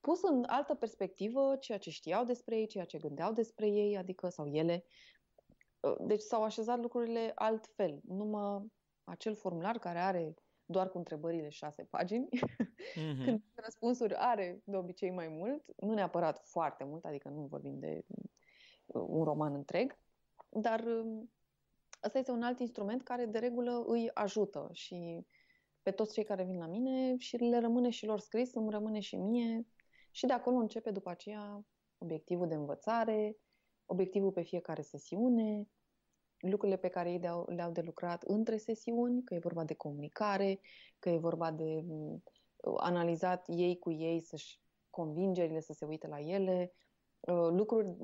[0.00, 4.28] pus în altă perspectivă ceea ce știau despre ei, ceea ce gândeau despre ei, adică
[4.28, 5.13] sau ele, Uh,
[6.00, 8.00] deci s-au așezat lucrurile altfel.
[8.04, 8.72] Numai
[9.04, 13.16] acel formular care are doar cu întrebările șase pagini, mm-hmm.
[13.24, 18.04] când răspunsuri are de obicei mai mult, nu neapărat foarte mult, adică nu vorbim de
[18.86, 19.98] uh, un roman întreg,
[20.48, 21.32] dar um,
[22.04, 25.26] ăsta este un alt instrument care de regulă îi ajută și
[25.82, 29.00] pe toți cei care vin la mine și le rămâne și lor scris, îmi rămâne
[29.00, 29.66] și mie
[30.10, 31.64] și de acolo începe după aceea
[31.98, 33.36] obiectivul de învățare,
[33.86, 35.68] obiectivul pe fiecare sesiune,
[36.38, 40.60] lucrurile pe care ei le-au de lucrat între sesiuni, că e vorba de comunicare,
[40.98, 42.22] că e vorba de mm,
[42.76, 46.72] analizat ei cu ei să-și convingerile, să se uite la ele,
[47.20, 47.96] uh, lucruri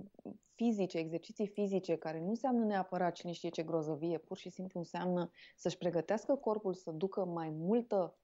[0.55, 5.31] fizice, exerciții fizice, care nu înseamnă neapărat cine știe ce grozăvie, pur și simplu înseamnă
[5.57, 8.17] să-și pregătească corpul să ducă mai multă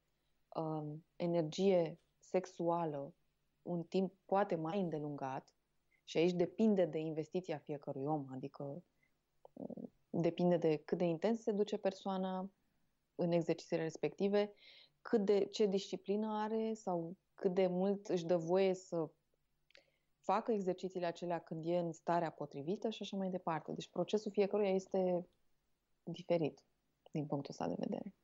[0.49, 0.83] uh,
[1.16, 3.14] energie sexuală
[3.62, 5.56] un timp poate mai îndelungat
[6.07, 8.83] și aici depinde de investiția fiecărui om, adică
[10.11, 12.51] depinde de cât de intens se duce persoana
[13.14, 14.53] în exercițiile respective,
[15.03, 19.11] cât de ce disciplină are sau cât de mult își dă voie să
[20.19, 23.73] facă exercițiile acelea când e în starea potrivită și așa mai departe.
[23.73, 25.27] Deci procesul fiecăruia este
[26.03, 26.64] diferit
[27.11, 28.14] din punctul ăsta de vedere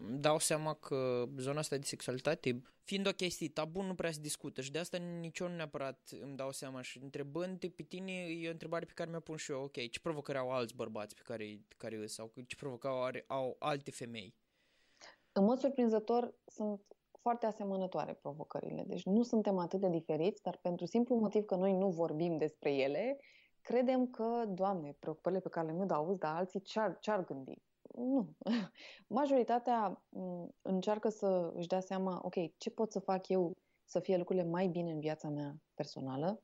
[0.00, 4.60] dau seama că zona asta de sexualitate, fiind o chestie tabu, nu prea se discută
[4.60, 8.48] și de asta nici eu nu neapărat îmi dau seama și întrebând pe tine e
[8.48, 11.22] o întrebare pe care mi-o pun și eu, ok, ce provocări au alți bărbați pe
[11.24, 14.34] care, care îs, sau ce provocări au, au alte femei?
[15.32, 16.80] În mod surprinzător sunt
[17.20, 21.72] foarte asemănătoare provocările, deci nu suntem atât de diferiți, dar pentru simplu motiv că noi
[21.72, 23.18] nu vorbim despre ele,
[23.60, 27.62] credem că, Doamne, preocupările pe care le mi auzi, dar alții ce-ar, ce-ar gândi?
[27.96, 28.34] Nu.
[29.06, 34.16] Majoritatea mm, încearcă să își dea seama, ok, ce pot să fac eu să fie
[34.16, 36.42] lucrurile mai bine în viața mea personală.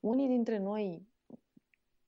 [0.00, 1.08] Unii dintre noi,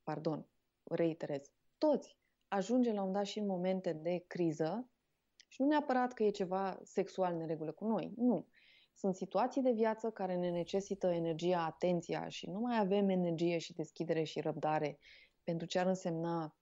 [0.03, 0.47] pardon,
[0.83, 4.91] reiterez, toți ajungem la un dat și în momente de criză
[5.49, 8.47] și nu neapărat că e ceva sexual neregulă cu noi, nu.
[8.95, 13.73] Sunt situații de viață care ne necesită energia, atenția și nu mai avem energie și
[13.73, 14.99] deschidere și răbdare
[15.43, 16.55] pentru ce ar însemna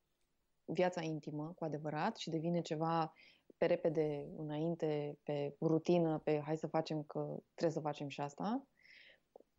[0.72, 3.12] viața intimă cu adevărat și devine ceva
[3.56, 8.66] pe repede înainte, pe rutină, pe hai să facem că trebuie să facem și asta.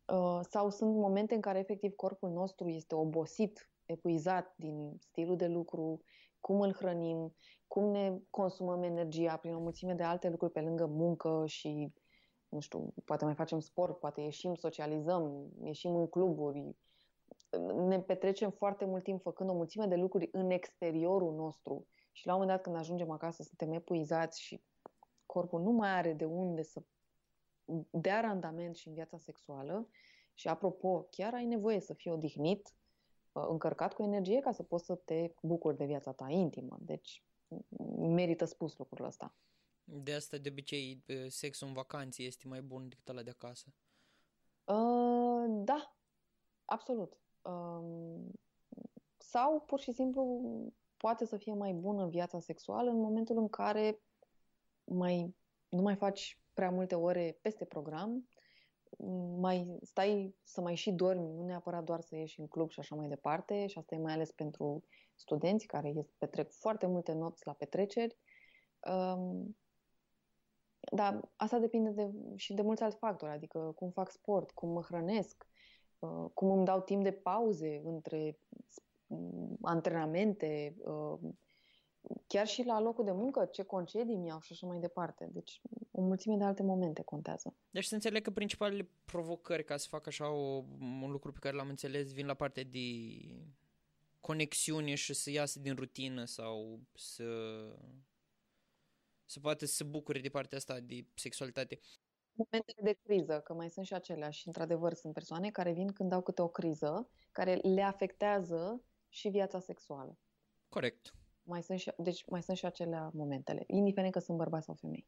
[0.05, 5.47] Uh, sau sunt momente în care efectiv corpul nostru este obosit, epuizat din stilul de
[5.47, 6.01] lucru,
[6.39, 7.35] cum îl hrănim,
[7.67, 11.93] cum ne consumăm energia prin o mulțime de alte lucruri pe lângă muncă și,
[12.49, 16.75] nu știu, poate mai facem sport, poate ieșim, socializăm, ieșim în cluburi,
[17.73, 22.33] ne petrecem foarte mult timp făcând o mulțime de lucruri în exteriorul nostru și la
[22.33, 24.61] un moment dat când ajungem acasă suntem epuizați și
[25.25, 26.81] corpul nu mai are de unde să
[27.91, 29.89] dea randament și în viața sexuală
[30.33, 32.73] și apropo, chiar ai nevoie să fii odihnit
[33.31, 36.77] încărcat cu energie ca să poți să te bucuri de viața ta intimă.
[36.81, 37.23] Deci
[37.97, 39.33] merită spus lucrul ăsta.
[39.83, 43.73] De asta, de obicei, sexul în vacanță este mai bun decât ăla de acasă.
[44.63, 45.95] Uh, da,
[46.65, 47.17] absolut.
[47.41, 48.19] Uh,
[49.17, 50.41] sau, pur și simplu,
[50.97, 54.01] poate să fie mai bună viața sexuală în momentul în care
[54.83, 55.35] mai,
[55.69, 58.27] nu mai faci prea multe ore peste program,
[59.37, 62.95] mai stai să mai și dormi, nu neapărat doar să ieși în club și așa
[62.95, 64.83] mai departe, și asta e mai ales pentru
[65.15, 68.17] studenți care petrec foarte multe nopți la petreceri.
[68.91, 69.57] Um,
[70.91, 74.81] dar asta depinde de, și de mulți alți factori, adică cum fac sport, cum mă
[74.81, 75.58] hrănesc, uh,
[76.33, 78.39] cum îmi dau timp de pauze între
[79.61, 81.19] antrenamente, uh,
[82.27, 85.29] chiar și la locul de muncă, ce concedii mi-au și așa mai departe.
[85.33, 87.55] Deci o mulțime de alte momente contează.
[87.69, 91.55] Deci să înțeleg că principalele provocări ca să fac așa o, un lucru pe care
[91.55, 92.87] l-am înțeles vin la partea de
[94.19, 97.23] conexiune și să iasă din rutină sau să
[99.25, 101.79] să poată să se bucure de partea asta de sexualitate.
[102.39, 106.11] Momentele de criză, că mai sunt și acelea și într-adevăr sunt persoane care vin când
[106.11, 110.17] au câte o criză care le afectează și viața sexuală.
[110.69, 111.13] Corect.
[111.43, 115.07] Mai sunt și, deci mai sunt și acelea momentele, indiferent că sunt bărbați sau femei.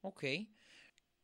[0.00, 0.20] Ok.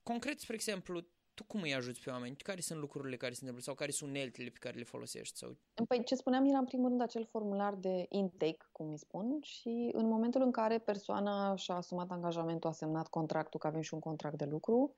[0.03, 1.01] Concret, spre exemplu,
[1.35, 2.37] tu cum îi ajuți pe oameni?
[2.37, 5.37] Care sunt lucrurile care se întâmplă sau care sunt uneltele pe care le folosești?
[5.37, 5.57] Sau...
[5.89, 9.91] Păi ce spuneam era în primul rând acel formular de intake, cum îi spun, și
[9.93, 14.01] în momentul în care persoana și-a asumat angajamentul, a semnat contractul, că avem și un
[14.01, 14.95] contract de lucru, um,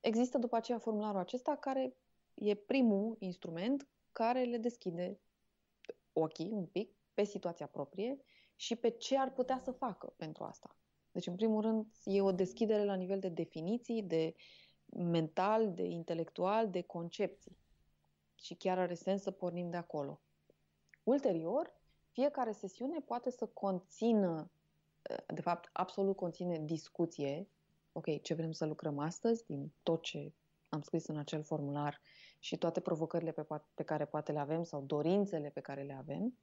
[0.00, 1.96] există după aceea formularul acesta care
[2.34, 5.20] e primul instrument care le deschide
[6.12, 8.16] ochii un pic pe situația proprie
[8.56, 10.76] și pe ce ar putea să facă pentru asta.
[11.12, 14.34] Deci, în primul rând, e o deschidere la nivel de definiții, de
[14.86, 17.56] mental, de intelectual, de concepții.
[18.34, 20.20] Și chiar are sens să pornim de acolo.
[21.02, 24.50] Ulterior, fiecare sesiune poate să conțină,
[25.34, 27.48] de fapt, absolut conține discuție,
[27.92, 30.32] ok, ce vrem să lucrăm astăzi, din tot ce
[30.68, 32.00] am scris în acel formular
[32.38, 36.38] și toate provocările pe, pe care poate le avem sau dorințele pe care le avem.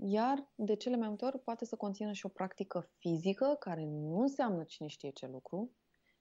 [0.00, 4.20] Iar de cele mai multe ori poate să conțină și o practică fizică care nu
[4.20, 5.70] înseamnă cine știe ce lucru.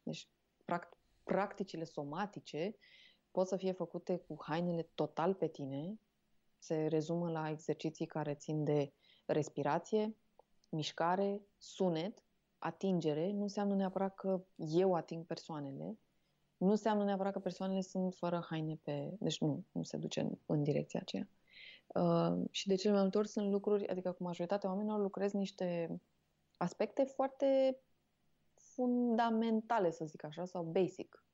[0.04, 0.30] Deci
[1.24, 2.76] practicile somatice
[3.32, 6.00] pot să fie făcute cu hainele total pe tine.
[6.58, 8.94] Se rezumă la exerciții care țin de
[9.26, 10.16] respirație,
[10.70, 12.27] mișcare, sunet,
[12.58, 13.32] atingere.
[13.32, 15.98] Nu înseamnă neapărat că eu ating persoanele,
[16.58, 19.16] nu înseamnă neapărat că persoanele sunt fără haine pe...
[19.20, 21.30] Deci nu, nu se duce în, în direcția aceea.
[21.88, 26.02] Uh, și de cele mai multe ori sunt lucruri, adică cu majoritatea oamenilor lucrez niște
[26.58, 27.80] aspecte foarte
[28.54, 31.26] fundamentale, să zic așa, sau basic.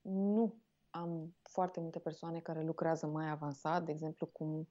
[0.00, 0.56] Nu
[0.90, 4.68] am foarte multe persoane care lucrează mai avansat, de exemplu, cum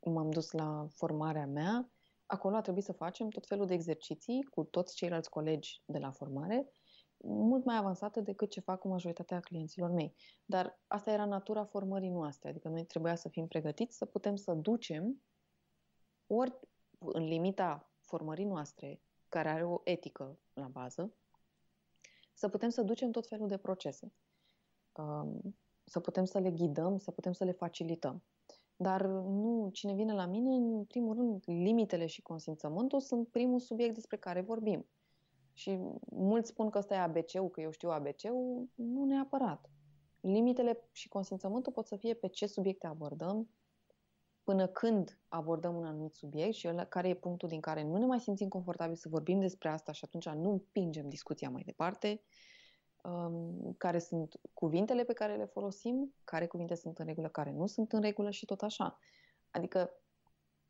[0.00, 1.90] m-am dus la formarea mea,
[2.28, 6.10] acolo a trebuit să facem tot felul de exerciții cu toți ceilalți colegi de la
[6.10, 6.72] formare
[7.24, 10.14] mult mai avansată decât ce fac cu majoritatea clienților mei.
[10.44, 14.52] Dar asta era natura formării noastre, adică noi trebuia să fim pregătiți să putem să
[14.52, 15.22] ducem
[16.26, 16.58] ori
[16.98, 21.12] în limita formării noastre, care are o etică la bază,
[22.34, 24.12] să putem să ducem tot felul de procese.
[24.92, 28.22] Um, să putem să le ghidăm, să putem să le facilităm.
[28.80, 33.94] Dar nu, cine vine la mine, în primul rând, limitele și consimțământul sunt primul subiect
[33.94, 34.86] despre care vorbim.
[35.52, 35.78] Și
[36.10, 39.70] mulți spun că ăsta e ABC-ul, că eu știu ABC-ul, nu neapărat.
[40.20, 43.48] Limitele și consimțământul pot să fie pe ce subiecte abordăm,
[44.42, 48.20] până când abordăm un anumit subiect și care e punctul din care nu ne mai
[48.20, 52.22] simțim confortabil să vorbim despre asta și atunci nu împingem discuția mai departe,
[53.02, 57.66] um, care sunt cuvintele pe care le folosim, care cuvinte sunt în regulă, care nu
[57.66, 58.98] sunt în regulă și tot așa.
[59.50, 59.90] Adică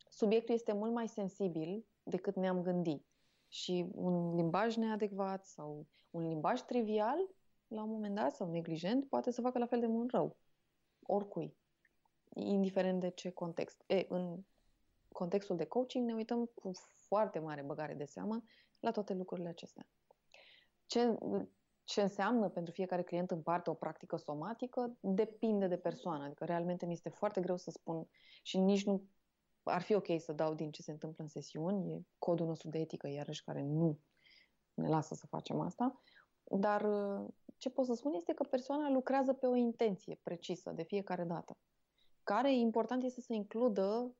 [0.09, 3.05] subiectul este mult mai sensibil decât ne-am gândit
[3.47, 7.17] și un limbaj neadecvat sau un limbaj trivial,
[7.67, 10.37] la un moment dat, sau neglijent, poate să facă la fel de mult rău.
[11.05, 11.57] Oricui.
[12.33, 13.83] Indiferent de ce context.
[13.87, 14.43] E, în
[15.11, 16.71] contextul de coaching ne uităm cu
[17.07, 18.43] foarte mare băgare de seamă
[18.79, 19.87] la toate lucrurile acestea.
[20.85, 21.17] Ce,
[21.89, 26.23] ce înseamnă pentru fiecare client în parte o practică somatică depinde de persoană.
[26.23, 28.07] Adică realmente mi este foarte greu să spun
[28.43, 29.03] și nici nu
[29.63, 32.79] ar fi ok să dau din ce se întâmplă în sesiuni, e codul nostru de
[32.79, 33.99] etică, iarăși, care nu
[34.73, 36.01] ne lasă să facem asta,
[36.43, 36.85] dar
[37.57, 41.57] ce pot să spun este că persoana lucrează pe o intenție precisă de fiecare dată,
[42.23, 44.15] care important este să includă,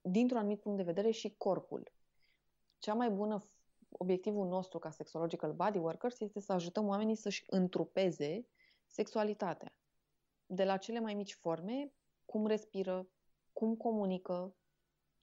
[0.00, 1.92] dintr-un anumit punct de vedere, și corpul.
[2.78, 3.42] Cea mai bună
[3.90, 8.46] obiectivul nostru ca sexological body workers este să ajutăm oamenii să-și întrupeze
[8.86, 9.76] sexualitatea.
[10.46, 11.92] De la cele mai mici forme
[12.24, 13.08] cum respiră,
[13.52, 14.54] cum comunică,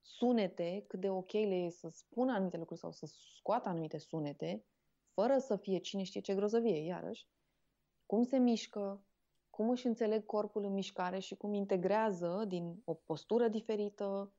[0.01, 3.05] sunete, cât de ok le e să spună anumite lucruri sau să
[3.38, 4.66] scoată anumite sunete,
[5.13, 7.28] fără să fie cine știe ce grozăvie, iarăși,
[8.05, 9.03] cum se mișcă,
[9.49, 14.34] cum își înțeleg corpul în mișcare și cum integrează din o postură diferită,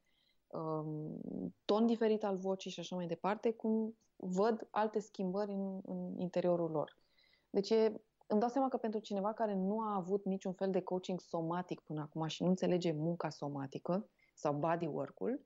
[0.47, 1.21] um,
[1.65, 6.71] ton diferit al vocii și așa mai departe, cum văd alte schimbări în, în interiorul
[6.71, 6.97] lor.
[7.51, 10.81] Deci e, îmi dau seama că pentru cineva care nu a avut niciun fel de
[10.81, 15.45] coaching somatic până acum și nu înțelege munca somatică sau bodywork-ul,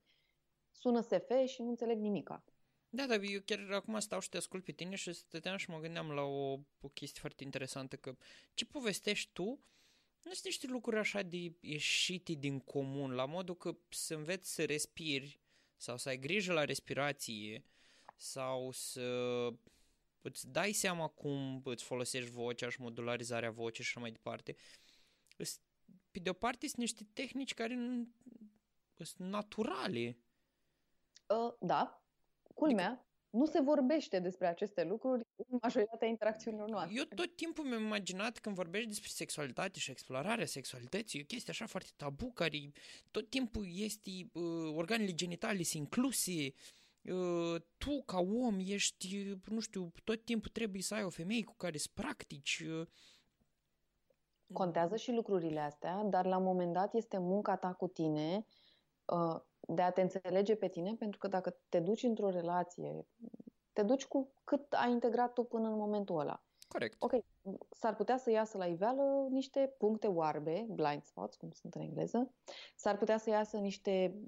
[0.71, 2.45] sună SF și nu înțeleg nimica.
[2.89, 5.79] Da, dar eu chiar acum stau și te ascult pe tine și stăteam și mă
[5.79, 8.17] gândeam la o, o chestie foarte interesantă, că
[8.55, 9.59] ce povestești tu
[10.23, 14.65] nu sunt niște lucruri așa de ieșite din comun, la modul că să înveți să
[14.65, 15.41] respiri
[15.77, 17.65] sau să ai grijă la respirație
[18.21, 19.49] sau să
[20.21, 24.57] îți dai seama cum îți folosești vocea și modularizarea vocii și așa mai departe.
[26.11, 27.75] Pe de o parte sunt niște tehnici care
[28.97, 30.19] sunt naturale.
[31.27, 32.03] Uh, da,
[32.55, 33.07] culmea, adică...
[33.31, 36.99] nu se vorbește despre aceste lucruri în majoritatea interacțiunilor noastre.
[36.99, 41.53] Eu tot timpul mi-am imaginat când vorbești despre sexualitate și explorarea sexualității, e o chestie
[41.53, 42.73] așa foarte tabu, care
[43.11, 46.53] tot timpul este, uh, organele genitale sunt incluse, uh,
[47.79, 51.79] tu ca om ești, nu știu, tot timpul trebuie să ai o femeie cu care
[51.79, 52.65] să practici.
[52.81, 52.87] Uh,
[54.53, 58.47] Contează și lucrurile astea, dar la un moment dat este munca ta cu tine
[59.05, 63.07] uh, de a te înțelege pe tine, pentru că dacă te duci într-o relație,
[63.73, 66.45] te duci cu cât ai integrat tu până în momentul ăla.
[66.69, 66.97] Corect.
[67.03, 67.13] Ok,
[67.71, 72.35] s-ar putea să iasă la iveală niște puncte oarbe, blind spots, cum sunt în engleză,
[72.77, 74.21] s-ar putea să iasă niște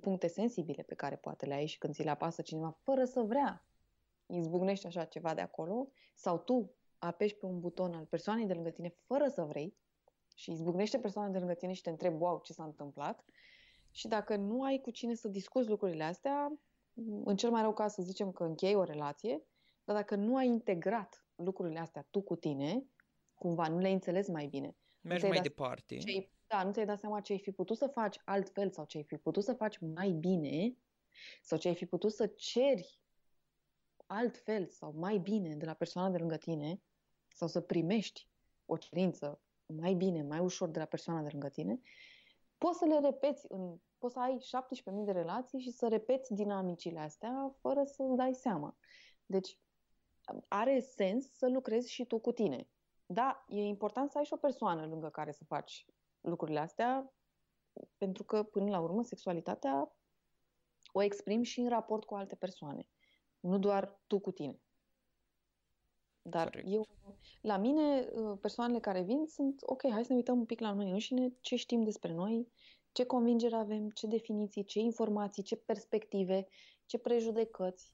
[0.00, 3.20] puncte sensibile pe care poate le ai și când ți le apasă cineva fără să
[3.20, 3.64] vrea.
[4.26, 8.70] Izbucnește așa ceva de acolo sau tu apeși pe un buton al persoanei de lângă
[8.70, 9.76] tine fără să vrei
[10.34, 13.24] și izbucnește persoana de lângă tine și te întrebi, wow, ce s-a întâmplat
[13.90, 16.60] și dacă nu ai cu cine să discuți lucrurile astea,
[17.24, 19.42] în cel mai rău caz să zicem că închei o relație,
[19.84, 22.84] dar dacă nu ai integrat lucrurile astea tu cu tine,
[23.34, 24.76] cumva nu le-ai înțeles mai bine.
[25.00, 25.96] Mergi mai departe.
[25.96, 28.96] Ce da, nu ți-ai dat seama ce ai fi putut să faci altfel sau ce
[28.96, 30.76] ai fi putut să faci mai bine
[31.42, 33.00] sau ce ai fi putut să ceri
[34.06, 36.80] altfel sau mai bine de la persoana de lângă tine
[37.34, 38.28] sau să primești
[38.66, 41.80] o cerință mai bine, mai ușor de la persoana de lângă tine
[42.58, 44.38] poți să le repeți, în, poți să ai
[45.00, 48.76] 17.000 de relații și să repeți dinamicile astea fără să-ți dai seama.
[49.26, 49.58] Deci
[50.48, 52.68] are sens să lucrezi și tu cu tine.
[53.06, 55.86] Da, e important să ai și o persoană lângă care să faci
[56.20, 57.12] lucrurile astea,
[57.96, 59.92] pentru că, până la urmă, sexualitatea
[60.92, 62.88] o exprimi și în raport cu alte persoane,
[63.40, 64.60] nu doar tu cu tine.
[66.22, 66.72] Dar Correct.
[66.72, 66.86] eu,
[67.40, 70.72] la mine, uh, persoanele care vin sunt, ok, hai să ne uităm un pic la
[70.72, 72.48] noi înșine, ce știm despre noi,
[72.92, 76.46] ce convingere avem, ce definiții, ce informații, ce perspective,
[76.86, 77.92] ce prejudecăți,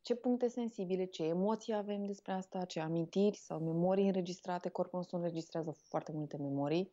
[0.00, 4.68] ce puncte sensibile, ce emoții avem despre asta, ce amintiri sau memorii înregistrate.
[4.68, 6.90] Corpul nostru înregistrează foarte multe memorii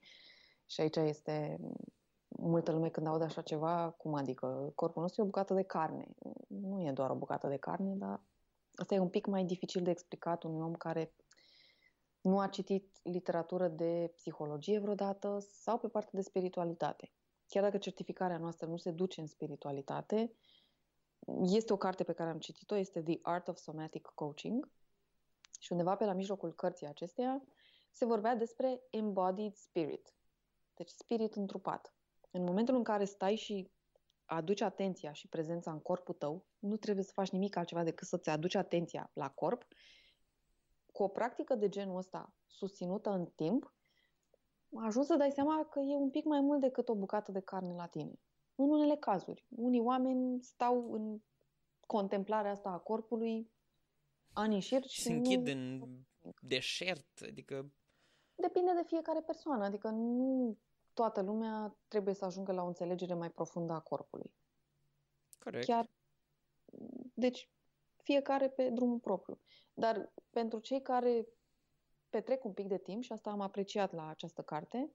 [0.65, 1.59] și aici este
[2.27, 6.07] multă lume când aude așa ceva, cum adică corpul nostru e o bucată de carne.
[6.47, 8.21] Nu e doar o bucată de carne, dar
[8.75, 11.13] Asta e un pic mai dificil de explicat unui om care
[12.21, 17.11] nu a citit literatură de psihologie vreodată sau pe partea de spiritualitate.
[17.47, 20.33] Chiar dacă certificarea noastră nu se duce în spiritualitate,
[21.41, 24.69] este o carte pe care am citit-o, este The Art of Somatic Coaching
[25.59, 27.43] și undeva pe la mijlocul cărții acesteia
[27.91, 30.13] se vorbea despre embodied spirit,
[30.75, 31.93] deci spirit întrupat.
[32.31, 33.71] În momentul în care stai și
[34.25, 38.29] aduci atenția și prezența în corpul tău, nu trebuie să faci nimic altceva decât să-ți
[38.29, 39.67] aduci atenția la corp,
[40.91, 43.73] cu o practică de genul ăsta susținută în timp,
[44.75, 47.73] ajuns să dai seama că e un pic mai mult decât o bucată de carne
[47.73, 48.19] la tine.
[48.55, 49.45] În unele cazuri.
[49.49, 51.21] Unii oameni stau în
[51.85, 53.51] contemplarea asta a corpului
[54.33, 55.51] ani în șir și Se închid nu...
[55.51, 57.71] în deșert, adică...
[58.35, 60.57] Depinde de fiecare persoană, adică nu
[60.93, 64.33] toată lumea trebuie să ajungă la o înțelegere mai profundă a corpului.
[65.39, 65.65] Corect.
[65.65, 65.89] Chiar,
[67.13, 67.49] deci,
[67.97, 69.39] fiecare pe drumul propriu.
[69.73, 71.27] Dar pentru cei care
[72.09, 74.93] petrec un pic de timp, și asta am apreciat la această carte,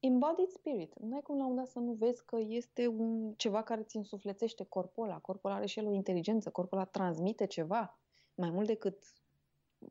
[0.00, 0.98] embodied spirit.
[0.98, 3.96] Nu ai cum la un dat să nu vezi că este un ceva care ți
[3.96, 5.18] însuflețește corpul ăla.
[5.18, 7.98] Corpul are și el o inteligență, corpul ăla transmite ceva,
[8.34, 9.02] mai mult decât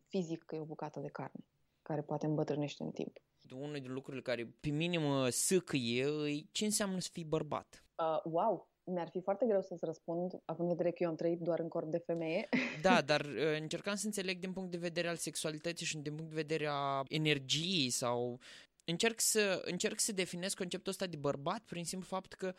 [0.07, 1.45] fizic că e o bucată de carne,
[1.83, 3.17] care poate îmbătrânește în timp
[3.51, 7.83] unul din lucrurile care pe minim sâcâie e ce înseamnă să fii bărbat.
[7.95, 8.71] Uh, wow!
[8.85, 11.67] Mi-ar fi foarte greu să-ți răspund, având în vedere că eu am trăit doar în
[11.67, 12.49] corp de femeie.
[12.81, 16.29] Da, dar uh, încercam să înțeleg din punct de vedere al sexualității și din punct
[16.29, 18.39] de vedere a energiei sau
[18.83, 22.53] încerc să, încerc să definez conceptul ăsta de bărbat prin simplu fapt că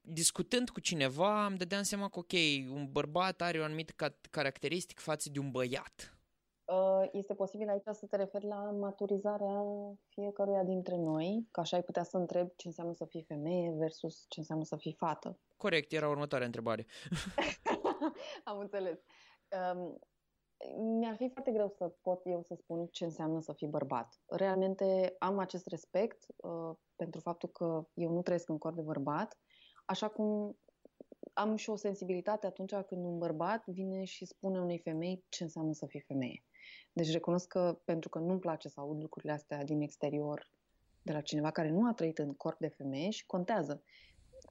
[0.00, 2.32] discutând cu cineva îmi dădeam seama că, ok,
[2.70, 6.18] un bărbat are o anumită caracteristică față de un băiat.
[6.64, 9.64] Uh, este posibil aici să te referi la maturizarea
[10.08, 14.24] fiecăruia dintre noi, că așa ai putea să întreb ce înseamnă să fii femeie versus
[14.28, 15.38] ce înseamnă să fii fată.
[15.56, 16.86] Corect, era următoarea întrebare.
[18.44, 18.98] Am înțeles.
[19.74, 19.98] Um,
[20.98, 24.20] mi-ar fi foarte greu să pot eu să spun ce înseamnă să fii bărbat.
[24.26, 29.38] Realmente am acest respect uh, pentru faptul că eu nu trăiesc în corp de bărbat,
[29.84, 30.58] așa cum
[31.32, 35.72] am și o sensibilitate atunci când un bărbat vine și spune unei femei ce înseamnă
[35.72, 36.44] să fii femeie.
[36.92, 40.50] Deci recunosc că pentru că nu-mi place să aud lucrurile astea din exterior
[41.02, 43.82] de la cineva care nu a trăit în corp de femeie și contează.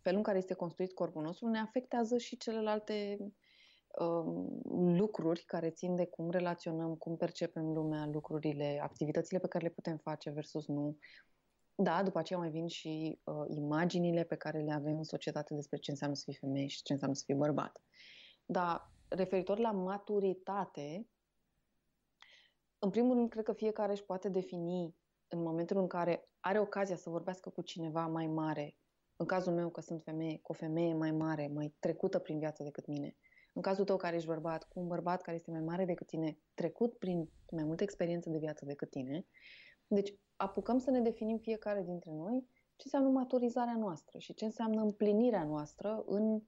[0.02, 3.18] Felul în care este construit corpul nostru ne afectează și celelalte
[4.00, 4.46] uh,
[4.98, 9.98] lucruri care țin de cum relaționăm, cum percepem lumea, lucrurile, activitățile pe care le putem
[9.98, 10.98] face versus nu.
[11.76, 15.78] Da, după aceea mai vin și uh, imaginile pe care le avem în societate despre
[15.78, 17.82] ce înseamnă să fii femeie și ce înseamnă să fii bărbat.
[18.46, 21.08] Dar referitor la maturitate,
[22.84, 24.96] în primul rând, cred că fiecare își poate defini
[25.28, 28.78] în momentul în care are ocazia să vorbească cu cineva mai mare,
[29.16, 32.64] în cazul meu că sunt femeie, cu o femeie mai mare, mai trecută prin viață
[32.64, 33.16] decât mine,
[33.54, 36.38] în cazul tău care ești bărbat, cu un bărbat care este mai mare decât tine,
[36.54, 39.26] trecut prin mai multă experiență de viață decât tine,
[39.88, 44.82] deci apucăm să ne definim fiecare dintre noi ce înseamnă maturizarea noastră și ce înseamnă
[44.82, 46.42] împlinirea noastră în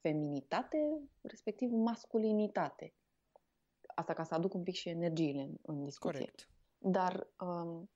[0.00, 2.94] feminitate, respectiv masculinitate.
[3.94, 6.18] Asta ca să aduc un pic și energiile în, în discuție.
[6.18, 6.48] Corect.
[6.78, 7.90] Dar um,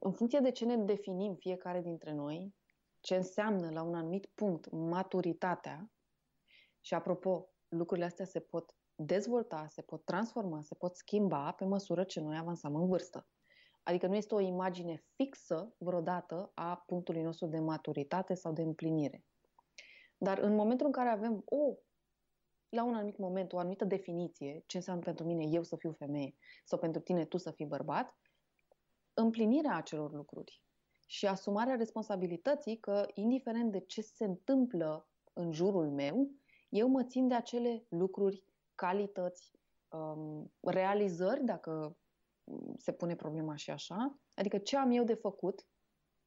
[0.00, 2.54] în funcție de ce ne definim fiecare dintre noi,
[3.00, 5.90] ce înseamnă la un anumit punct maturitatea,
[6.80, 12.04] și apropo, lucrurile astea se pot dezvolta, se pot transforma, se pot schimba pe măsură
[12.04, 13.28] ce noi avansăm în vârstă.
[13.82, 19.24] Adică nu este o imagine fixă vreodată a punctului nostru de maturitate sau de împlinire.
[20.16, 21.74] Dar în momentul în care avem o
[22.74, 26.34] la un anumit moment o anumită definiție, ce înseamnă pentru mine eu să fiu femeie
[26.64, 28.18] sau pentru tine tu să fii bărbat,
[29.14, 30.62] împlinirea acelor lucruri
[31.06, 36.30] și asumarea responsabilității că, indiferent de ce se întâmplă în jurul meu,
[36.68, 38.44] eu mă țin de acele lucruri,
[38.74, 39.52] calități,
[39.88, 41.98] um, realizări, dacă
[42.76, 45.66] se pune problema și așa, adică ce am eu de făcut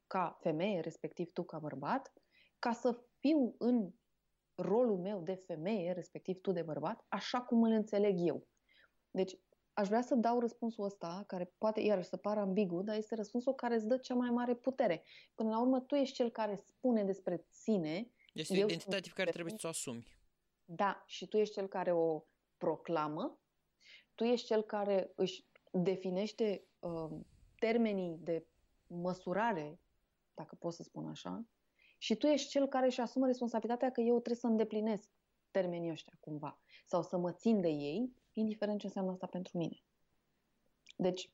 [0.07, 2.13] ca femeie, respectiv tu ca bărbat,
[2.59, 3.91] ca să fiu în
[4.57, 8.47] rolul meu de femeie, respectiv tu de bărbat, așa cum îl înțeleg eu.
[9.11, 9.39] Deci,
[9.73, 13.55] aș vrea să dau răspunsul ăsta, care poate iar să pară ambigu, dar este răspunsul
[13.55, 15.03] care îți dă cea mai mare putere.
[15.35, 18.11] Până la urmă, tu ești cel care spune despre sine.
[18.33, 20.07] Este o identitate pe care trebuie să o asumi.
[20.65, 22.23] Da, și tu ești cel care o
[22.57, 23.39] proclamă,
[24.15, 27.09] tu ești cel care își definește uh,
[27.59, 28.45] termenii de
[28.87, 29.79] măsurare,
[30.33, 31.45] dacă pot să spun așa,
[31.97, 35.09] și tu ești cel care își asumă responsabilitatea că eu trebuie să îndeplinesc
[35.51, 39.83] termenii ăștia cumva sau să mă țin de ei, indiferent ce înseamnă asta pentru mine.
[40.95, 41.31] Deci,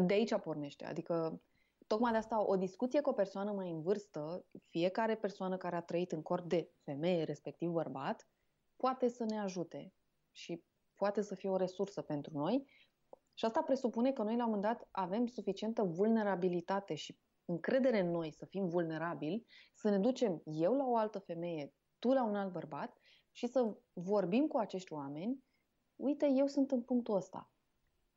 [0.00, 0.84] de aici pornește.
[0.84, 1.40] Adică,
[1.86, 5.82] tocmai de asta, o discuție cu o persoană mai în vârstă, fiecare persoană care a
[5.82, 8.28] trăit în corp de femeie, respectiv bărbat,
[8.76, 9.92] poate să ne ajute
[10.32, 12.64] și poate să fie o resursă pentru noi.
[13.34, 18.10] Și asta presupune că noi, la un moment dat, avem suficientă vulnerabilitate și încredere în
[18.10, 22.34] noi să fim vulnerabili, să ne ducem eu la o altă femeie, tu la un
[22.34, 22.98] alt bărbat
[23.32, 25.44] și să vorbim cu acești oameni,
[25.96, 27.52] uite, eu sunt în punctul ăsta.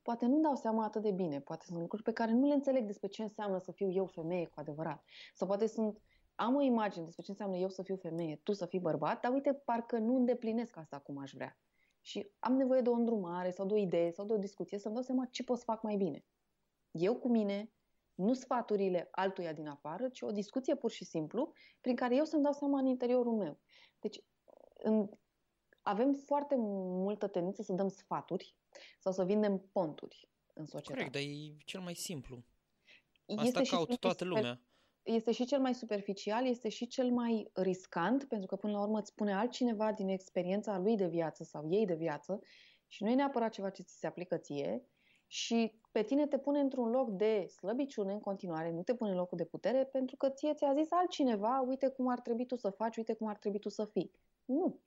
[0.02, 2.86] Poate nu dau seama atât de bine, poate sunt lucruri pe care nu le înțeleg
[2.86, 5.04] despre ce înseamnă să fiu eu femeie cu adevărat.
[5.34, 6.02] Sau poate sunt,
[6.36, 9.32] am o imagine despre ce înseamnă eu să fiu femeie, tu să fii bărbat, dar
[9.32, 11.58] uite, parcă nu îndeplinesc asta cum aș vrea.
[12.02, 14.94] Și am nevoie de o îndrumare sau de o idee sau de o discuție să-mi
[14.94, 16.26] dau seama ce pot să fac mai bine.
[16.92, 17.72] Eu cu mine,
[18.18, 22.44] nu sfaturile altuia din afară, ci o discuție pur și simplu prin care eu să-mi
[22.44, 23.60] dau seama în interiorul meu.
[24.00, 24.24] Deci
[24.78, 25.10] în,
[25.82, 28.56] avem foarte multă tendință să dăm sfaturi
[29.00, 30.94] sau să vindem ponturi în societate.
[30.94, 32.44] Corect, dar e cel mai simplu.
[33.36, 34.62] Asta este caut toată super, lumea.
[35.04, 39.00] Este și cel mai superficial, este și cel mai riscant, pentru că până la urmă
[39.00, 42.40] îți spune altcineva din experiența lui de viață sau ei de viață
[42.88, 44.86] și nu e neapărat ceva ce ți se aplică ție
[45.28, 49.18] și pe tine te pune într-un loc de slăbiciune în continuare, nu te pune în
[49.18, 52.70] locul de putere, pentru că ție ți-a zis altcineva, uite cum ar trebui tu să
[52.70, 54.12] faci, uite cum ar trebui tu să fii.
[54.46, 54.80] Nu.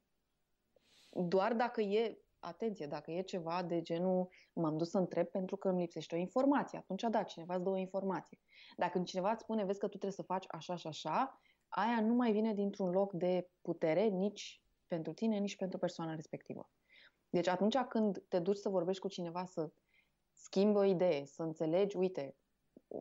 [1.10, 5.68] Doar dacă e, atenție, dacă e ceva de genul, m-am dus să întreb pentru că
[5.68, 8.38] îmi lipsește o informație, atunci da, cineva îți dă o informație.
[8.76, 12.14] Dacă cineva îți spune, vezi că tu trebuie să faci așa și așa, aia nu
[12.14, 16.70] mai vine dintr-un loc de putere nici pentru tine, nici pentru persoana respectivă.
[17.30, 19.70] Deci atunci când te duci să vorbești cu cineva să
[20.40, 22.36] schimbi o idee, să înțelegi, uite,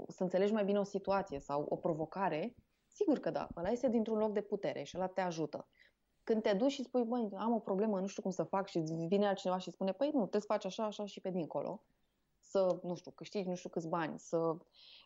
[0.07, 2.55] să înțelegi mai bine o situație sau o provocare,
[2.87, 5.67] sigur că da, ăla este dintr-un loc de putere și ăla te ajută.
[6.23, 8.79] Când te duci și spui, băi, am o problemă, nu știu cum să fac și
[9.07, 11.83] vine altcineva și spune, păi nu, trebuie să faci așa, așa și pe dincolo,
[12.39, 14.37] să, nu știu, câștigi nu știu câți bani, să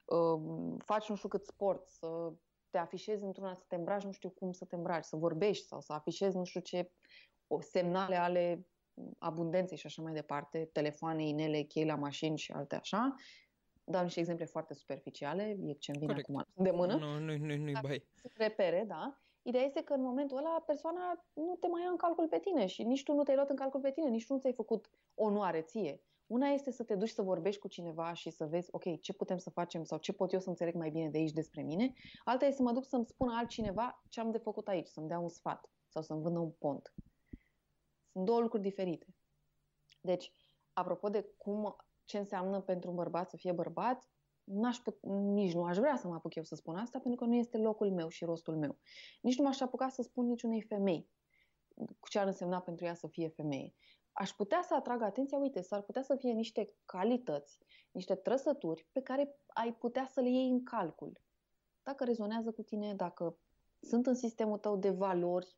[0.06, 2.34] uh, faci nu știu cât sport, să
[2.70, 5.82] te afișezi într-una, să te îmbraci nu știu cum să te îmbraci, să vorbești sau
[5.82, 6.92] să afișezi nu știu ce
[7.48, 8.68] o semnale ale
[9.18, 13.16] abundenței și așa mai departe, telefoane, inele, chei la mașini și alte așa.
[13.84, 16.30] Dau niște exemple foarte superficiale, e ce-mi vine Corect.
[16.30, 16.96] acum de mână.
[16.96, 18.04] Nu, nu, nu, nu bai.
[18.38, 19.18] Repere, da.
[19.42, 22.66] Ideea este că în momentul ăla persoana nu te mai ia în calcul pe tine
[22.66, 24.90] și nici tu nu te-ai luat în calcul pe tine, nici tu nu ți-ai făcut
[25.14, 26.02] onoare ție.
[26.28, 29.38] Una este să te duci să vorbești cu cineva și să vezi, ok, ce putem
[29.38, 31.94] să facem sau ce pot eu să înțeleg mai bine de aici despre mine.
[32.24, 35.20] Alta este să mă duc să-mi spună altcineva ce am de făcut aici, să-mi dea
[35.20, 36.94] un sfat sau să-mi vândă un pont.
[38.14, 39.16] Sunt două lucruri diferite.
[40.02, 40.32] Deci,
[40.74, 44.10] apropo de cum, ce înseamnă pentru un bărbat să fie bărbat,
[44.44, 44.98] n-aș put,
[45.34, 47.58] nici nu aș vrea să mă apuc eu să spun asta, pentru că nu este
[47.58, 48.78] locul meu și rostul meu.
[49.22, 51.10] Nici nu m-aș apuca să spun niciunei femei
[52.00, 53.74] cu ce ar însemna pentru ea să fie femeie.
[54.12, 57.58] Aș putea să atrag atenția, uite, s-ar putea să fie niște calități,
[57.92, 61.22] niște trăsături pe care ai putea să le iei în calcul.
[61.84, 63.38] Dacă rezonează cu tine, dacă
[63.80, 65.58] sunt în sistemul tău de valori,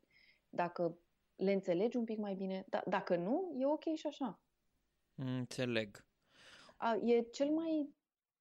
[0.50, 0.98] dacă
[1.36, 2.66] le înțelegi un pic mai bine.
[2.70, 4.40] Da, dacă nu, e ok și așa.
[5.16, 6.06] Înțeleg.
[6.78, 7.96] A, e cel mai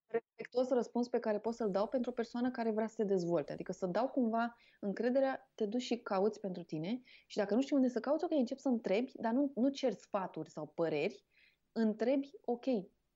[0.07, 3.53] respectuos răspuns pe care pot să-l dau pentru o persoană care vrea să se dezvolte.
[3.53, 7.77] Adică să dau cumva încrederea, te duci și cauți pentru tine și dacă nu știi
[7.77, 11.25] unde să cauți, ok, încep să întrebi, dar nu, nu cer sfaturi sau păreri,
[11.73, 12.65] întrebi, ok,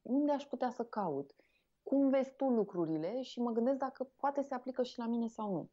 [0.03, 1.35] unde aș putea să caut?
[1.83, 3.23] Cum vezi tu lucrurile?
[3.23, 5.71] Și mă gândesc dacă poate se aplică și la mine sau nu.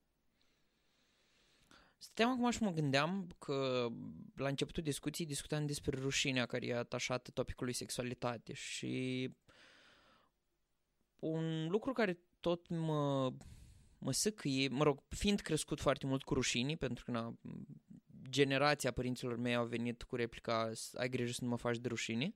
[2.05, 3.87] Stăteam acum și mă gândeam că
[4.35, 9.31] la începutul discuției discutam despre rușinea care e atașată topicului sexualitate și
[11.19, 13.33] un lucru care tot mă,
[13.97, 17.33] mă săcâie, mă rog, fiind crescut foarte mult cu rușinii, pentru că na,
[18.29, 22.35] generația părinților mei au venit cu replica ai grijă să nu mă faci de rușini,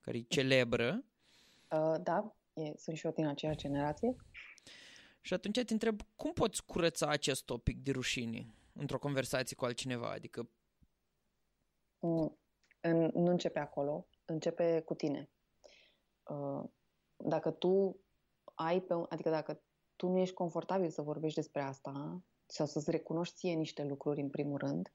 [0.00, 1.04] care e celebră.
[1.70, 4.16] Uh, da, e, sunt și eu din aceeași generație.
[5.26, 10.10] Și atunci te întreb, cum poți curăța acest topic de rușine într-o conversație cu altcineva?
[10.10, 10.50] Adică...
[11.98, 12.38] Mm,
[13.12, 15.30] nu începe acolo, începe cu tine.
[16.22, 16.64] Uh,
[17.16, 18.00] dacă tu
[18.54, 19.62] ai pe un, adică dacă
[19.96, 24.30] tu nu ești confortabil să vorbești despre asta sau să-ți recunoști ție niște lucruri în
[24.30, 24.92] primul rând,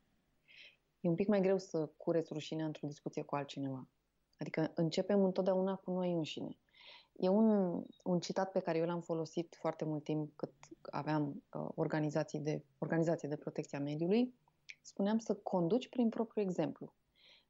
[0.99, 3.89] e un pic mai greu să cureți rușinea într-o discuție cu altcineva.
[4.37, 6.59] Adică începem întotdeauna cu noi înșine.
[7.21, 11.69] E un, un citat pe care eu l-am folosit foarte mult timp cât aveam uh,
[11.75, 14.35] organizații de, organizație de protecție a mediului.
[14.81, 16.93] Spuneam să conduci prin propriul exemplu.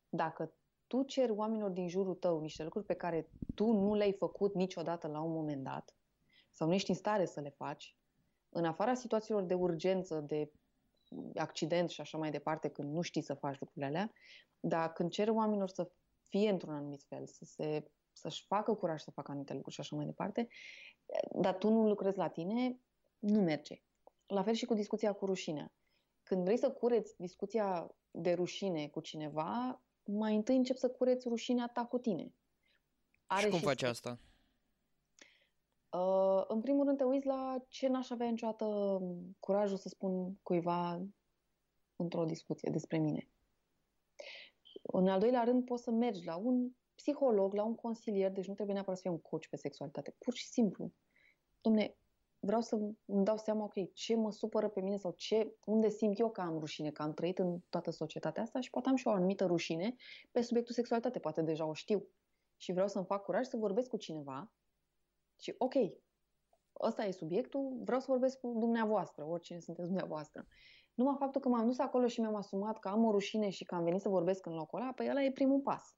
[0.10, 0.54] Dacă
[0.88, 5.08] tu ceri oamenilor din jurul tău niște lucruri pe care tu nu le-ai făcut niciodată
[5.08, 5.96] la un moment dat
[6.52, 7.98] sau nu ești în stare să le faci,
[8.50, 10.52] în afara situațiilor de urgență, de
[11.36, 14.12] accident și așa mai departe, când nu știi să faci lucrurile alea,
[14.60, 15.92] dar când ceri oamenilor să
[16.28, 17.92] fie într-un anumit fel, să se
[18.22, 20.48] să-și facă curaj să facă anumite lucruri și așa mai departe,
[21.32, 22.80] dar tu nu lucrezi la tine,
[23.20, 23.82] nu merge.
[24.26, 25.72] La fel și cu discuția cu rușinea.
[26.24, 31.68] Când vrei să cureți discuția de rușine cu cineva, mai întâi încep să cureți rușinea
[31.74, 32.34] ta cu tine.
[33.26, 34.20] Are și cum și faci asta?
[35.90, 39.00] Uh, în primul rând te uiți la ce n-aș avea niciodată
[39.40, 41.06] curajul să spun cuiva
[41.96, 43.30] într-o discuție despre mine.
[44.82, 48.54] În al doilea rând poți să mergi la un psiholog, la un consilier, deci nu
[48.54, 50.92] trebuie neapărat să fie un coach pe sexualitate, pur și simplu.
[51.62, 51.96] Domne,
[52.40, 52.76] vreau să
[53.06, 56.42] îmi dau seama, ok, ce mă supără pe mine sau ce, unde simt eu că
[56.42, 59.46] am rușine, că am trăit în toată societatea asta și poate am și o anumită
[59.46, 59.96] rușine
[60.32, 62.08] pe subiectul sexualitate, poate deja o știu.
[62.58, 64.54] Și vreau să-mi fac curaj să vorbesc cu cineva
[65.40, 65.74] și, ok,
[66.82, 70.48] ăsta e subiectul, vreau să vorbesc cu dumneavoastră, oricine sunteți dumneavoastră.
[70.94, 73.76] Numai faptul că m-am dus acolo și mi-am asumat că am o rușine și că
[73.76, 75.96] am venit să vorbesc în locul ăla, păi ăla e primul pas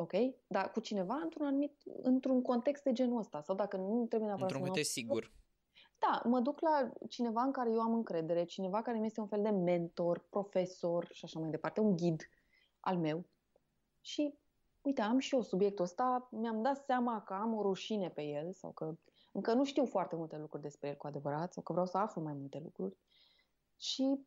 [0.00, 0.12] ok?
[0.46, 3.40] Dar cu cineva într-un anumit, într-un context de genul ăsta.
[3.40, 5.32] Sau dacă nu trebuie neapărat Într-un context sigur.
[5.98, 9.26] Da, mă duc la cineva în care eu am încredere, cineva care mi este un
[9.26, 12.28] fel de mentor, profesor și așa mai departe, un ghid
[12.80, 13.24] al meu.
[14.00, 14.34] Și,
[14.82, 18.52] uite, am și eu subiectul ăsta, mi-am dat seama că am o rușine pe el
[18.52, 18.96] sau că
[19.32, 22.22] încă nu știu foarte multe lucruri despre el cu adevărat sau că vreau să aflu
[22.22, 22.96] mai multe lucruri.
[23.76, 24.26] Și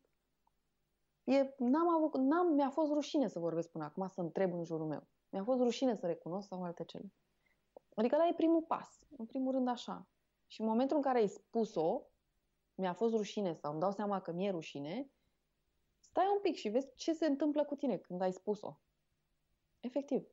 [1.24, 4.86] e, n-am avut, n-am, mi-a fost rușine să vorbesc până acum, să întreb în jurul
[4.86, 5.06] meu.
[5.34, 7.12] Mi-a fost rușine să recunosc sau alte cele.
[7.94, 9.06] Adică ăla e primul pas.
[9.16, 10.08] În primul rând așa.
[10.46, 12.02] Și în momentul în care ai spus-o,
[12.74, 15.10] mi-a fost rușine sau îmi dau seama că mi-e rușine,
[15.98, 18.78] stai un pic și vezi ce se întâmplă cu tine când ai spus-o.
[19.80, 20.26] Efectiv.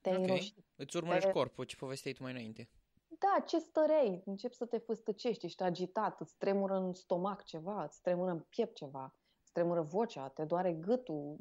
[0.00, 0.22] te-ai Ok.
[0.22, 0.64] înroșit.
[0.76, 2.70] Îți urmărești Te- corpul, ce povesteai tu mai înainte.
[3.08, 8.00] Da, ce stărei, începi să te fâstăcești, ești agitat, îți tremură în stomac ceva, îți
[8.00, 11.36] tremură în piept ceva, îți tremură vocea, te doare gâtul.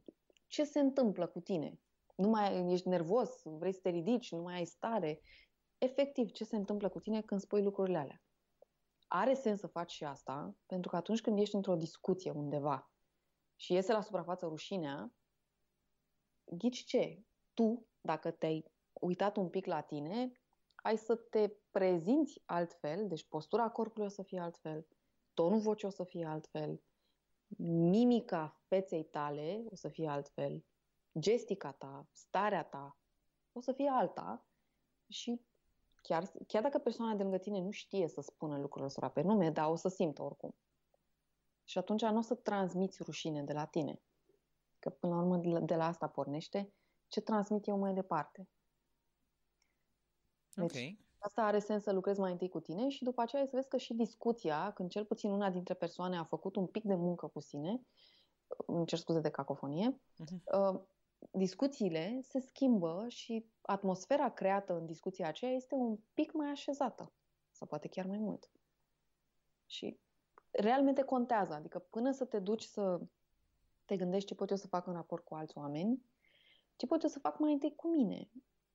[0.48, 1.80] Ce se întâmplă cu tine?
[2.16, 5.22] Nu mai ești nervos, vrei să te ridici, nu mai ai stare.
[5.78, 8.22] Efectiv, ce se întâmplă cu tine când spui lucrurile alea?
[9.08, 12.92] Are sens să faci și asta, pentru că atunci când ești într-o discuție undeva
[13.56, 15.14] și iese la suprafață rușinea,
[16.46, 17.24] ghici ce?
[17.54, 20.32] Tu, dacă te-ai uitat un pic la tine,
[20.76, 24.88] ai să te prezinți altfel, deci postura corpului o să fie altfel,
[25.34, 26.82] tonul vocii o să fie altfel,
[27.68, 30.66] mimica feței tale o să fie altfel,
[31.20, 32.98] gestica ta, starea ta
[33.52, 34.46] o să fie alta
[35.08, 35.42] și
[36.02, 39.50] chiar, chiar dacă persoana de lângă tine nu știe să spună lucrurile ăstora pe nume,
[39.52, 40.56] dar o să simtă oricum.
[41.64, 44.02] Și atunci nu o să transmiți rușine de la tine.
[44.80, 46.74] Că până la urmă de la, de la asta pornește
[47.08, 48.50] ce transmit eu mai departe.
[50.54, 51.06] Deci, Ok.
[51.20, 53.78] Asta are sens să lucrezi mai întâi cu tine și după aceea să vezi că
[53.78, 57.40] și discuția, când cel puțin una dintre persoane a făcut un pic de muncă cu
[57.40, 57.82] sine,
[58.66, 60.44] îmi cer scuze de cacofonie, Mhm.
[60.74, 60.80] uh,
[61.32, 67.14] discuțiile se schimbă și atmosfera creată în discuția aceea este un pic mai așezată,
[67.52, 68.52] sau poate chiar mai mult.
[69.66, 70.00] Și
[70.52, 73.02] realmente contează, adică până să te duci să
[73.86, 76.06] te gândești ce pot eu să fac în raport cu alți oameni,
[76.76, 78.30] ce pot eu să fac mai întâi cu mine.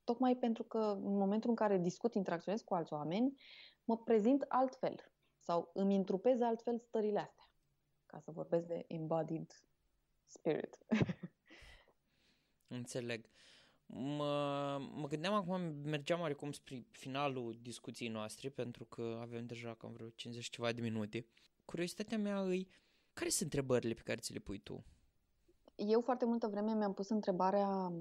[0.04, 3.40] Tocmai pentru că în momentul în care discut, interacționez cu alți oameni,
[3.84, 7.41] mă prezint altfel sau îmi întrupez altfel stările astea.
[8.12, 9.64] Ca să vorbesc de embodied
[10.26, 10.78] spirit.
[12.78, 13.26] Înțeleg.
[13.86, 19.92] Mă, mă gândeam acum, mergeam oarecum spre finalul discuției noastre, pentru că avem deja cam
[19.92, 21.26] vreo 50 ceva de minute.
[21.64, 22.68] Curiozitatea mea îi,
[23.12, 24.84] care sunt întrebările pe care ți le pui tu?
[25.74, 27.92] Eu foarte multă vreme mi-am pus întrebarea,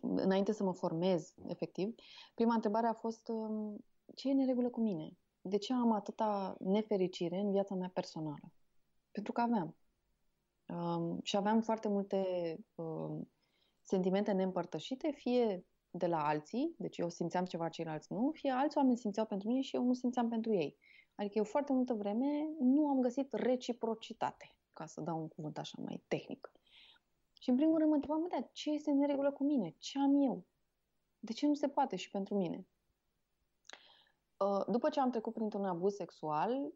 [0.00, 1.94] înainte să mă formez, efectiv,
[2.34, 3.84] prima întrebare a fost um,
[4.14, 5.16] ce e în regulă cu mine?
[5.40, 8.52] De ce am atâta nefericire în viața mea personală?
[9.14, 9.76] Pentru că aveam.
[10.68, 12.24] Um, și aveam foarte multe
[12.74, 13.30] um,
[13.82, 18.96] sentimente neîmpărtășite, fie de la alții, deci eu simțeam ceva, ceilalți nu, fie alți oameni
[18.96, 20.76] simțeau pentru mine și eu nu simțeam pentru ei.
[21.14, 25.78] Adică eu foarte multă vreme nu am găsit reciprocitate, ca să dau un cuvânt așa
[25.84, 26.52] mai tehnic.
[27.32, 29.74] Și în primul rând mă întrebam, "Mă, dar ce este în regulă cu mine?
[29.78, 30.44] Ce am eu?
[31.18, 32.66] De ce nu se poate și pentru mine?
[34.36, 36.72] Uh, După ce am trecut printr-un abuz sexual,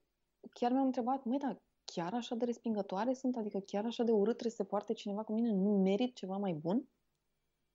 [0.52, 1.62] chiar mi-am întrebat, măi, dar
[1.92, 3.36] chiar așa de respingătoare sunt?
[3.36, 5.50] Adică chiar așa de urât trebuie să se poarte cineva cu mine?
[5.50, 6.88] Nu merit ceva mai bun?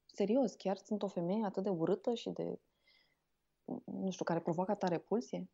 [0.06, 2.60] Serios, chiar sunt o femeie atât de urâtă și de,
[3.86, 5.50] nu știu, care provoacă atâta repulsie?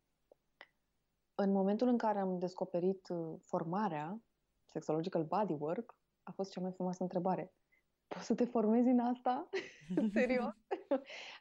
[1.34, 4.22] În momentul în care am descoperit uh, formarea,
[4.64, 7.54] Sexological Bodywork, a fost cea mai frumoasă întrebare.
[8.08, 9.48] Poți să te formezi în asta?
[10.12, 10.54] Serios?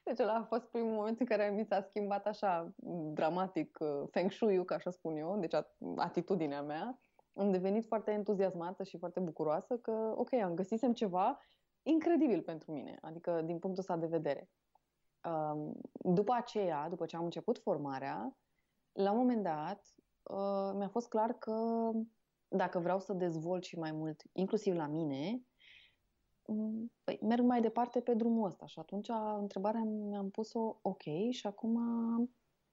[0.04, 2.74] Deci ăla a fost primul moment în care mi s-a schimbat așa
[3.14, 5.54] dramatic uh, feng shui-ul, ca așa spun eu, deci
[5.96, 7.02] atitudinea mea.
[7.34, 11.40] Am devenit foarte entuziasmată și foarte bucuroasă că, ok, am găsisem ceva
[11.84, 14.50] incredibil pentru mine, adică din punctul ăsta de vedere.
[15.24, 18.38] Um, după aceea, după ce am început formarea,
[18.92, 21.90] la un moment dat uh, mi-a fost clar că
[22.48, 25.44] dacă vreau să dezvolt și mai mult, inclusiv la mine,
[27.04, 28.66] păi, merg mai departe pe drumul ăsta.
[28.66, 29.08] Și atunci
[29.40, 31.78] întrebarea mi-am pus-o, ok, și acum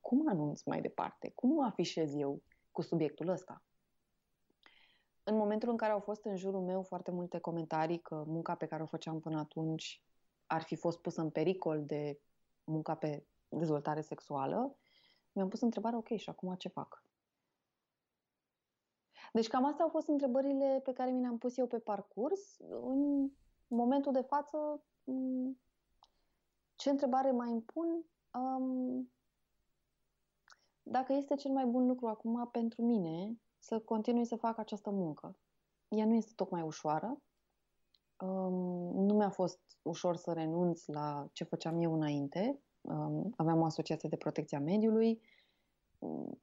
[0.00, 1.32] cum anunț mai departe?
[1.34, 3.64] Cum afișez eu cu subiectul ăsta?
[5.28, 8.66] În momentul în care au fost în jurul meu foarte multe comentarii că munca pe
[8.66, 10.02] care o făceam până atunci
[10.46, 12.20] ar fi fost pusă în pericol de
[12.64, 14.76] munca pe dezvoltare sexuală,
[15.32, 17.04] mi-am pus întrebarea, ok, și acum ce fac?
[19.32, 22.58] Deci cam astea au fost întrebările pe care mi le-am pus eu pe parcurs.
[22.68, 23.30] În
[23.66, 24.82] momentul de față,
[26.74, 28.04] ce întrebare mai îmi pun?
[28.32, 29.12] Um,
[30.82, 35.36] dacă este cel mai bun lucru acum pentru mine să continui să fac această muncă.
[35.88, 37.22] Ea nu este tocmai ușoară.
[38.20, 38.52] Um,
[39.04, 42.60] nu mi-a fost ușor să renunț la ce făceam eu înainte.
[42.80, 45.20] Um, aveam o asociație de protecție a mediului,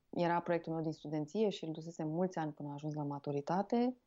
[0.09, 3.97] era proiectul meu din studenție și îl dusesem mulți ani până a ajuns la maturitate.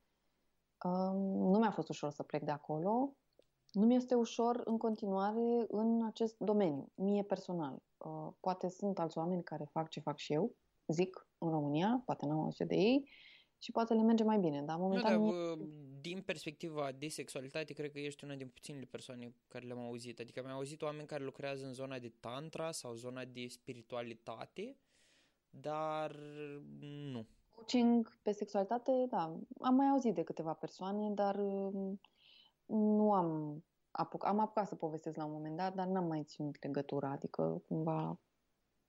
[1.23, 3.15] Nu mi-a fost ușor să plec de acolo.
[3.73, 7.83] Nu mi-este ușor în continuare în acest domeniu, mie personal.
[8.41, 10.55] Poate sunt alți oameni care fac ce fac și eu,
[10.87, 13.11] zic, în România, poate n-am auzit de ei
[13.59, 15.23] și poate le merge mai bine, dar momentan...
[15.23, 15.67] Nu, dar,
[16.01, 20.21] din perspectiva de sexualitate, cred că ești una din puținele persoane care le-am auzit.
[20.21, 24.77] Adică am auzit oameni care lucrează în zona de tantra sau zona de spiritualitate,
[25.51, 26.17] dar
[27.13, 27.27] nu.
[27.55, 31.37] Coaching pe sexualitate, da, am mai auzit de câteva persoane, dar
[32.67, 36.63] nu am apuc, am apucat să povestesc la un moment dat, dar n-am mai ținut
[36.65, 38.21] legătura, adică cumva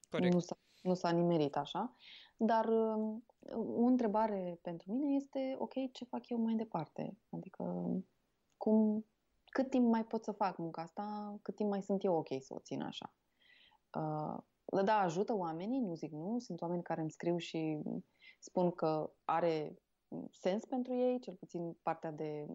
[0.09, 0.33] Corect.
[0.33, 1.95] nu s-a, nu s-a nimerit așa.
[2.37, 3.15] Dar uh,
[3.55, 7.17] o întrebare pentru mine este, ok, ce fac eu mai departe?
[7.29, 7.85] Adică
[8.57, 9.05] cum,
[9.45, 12.53] cât timp mai pot să fac munca asta, cât timp mai sunt eu ok să
[12.53, 13.13] o țin așa.
[13.97, 14.37] Uh,
[14.83, 17.81] da, ajută oamenii, nu zic nu, sunt oameni care îmi scriu și
[18.39, 19.81] spun că are
[20.31, 22.45] sens pentru ei, cel puțin partea de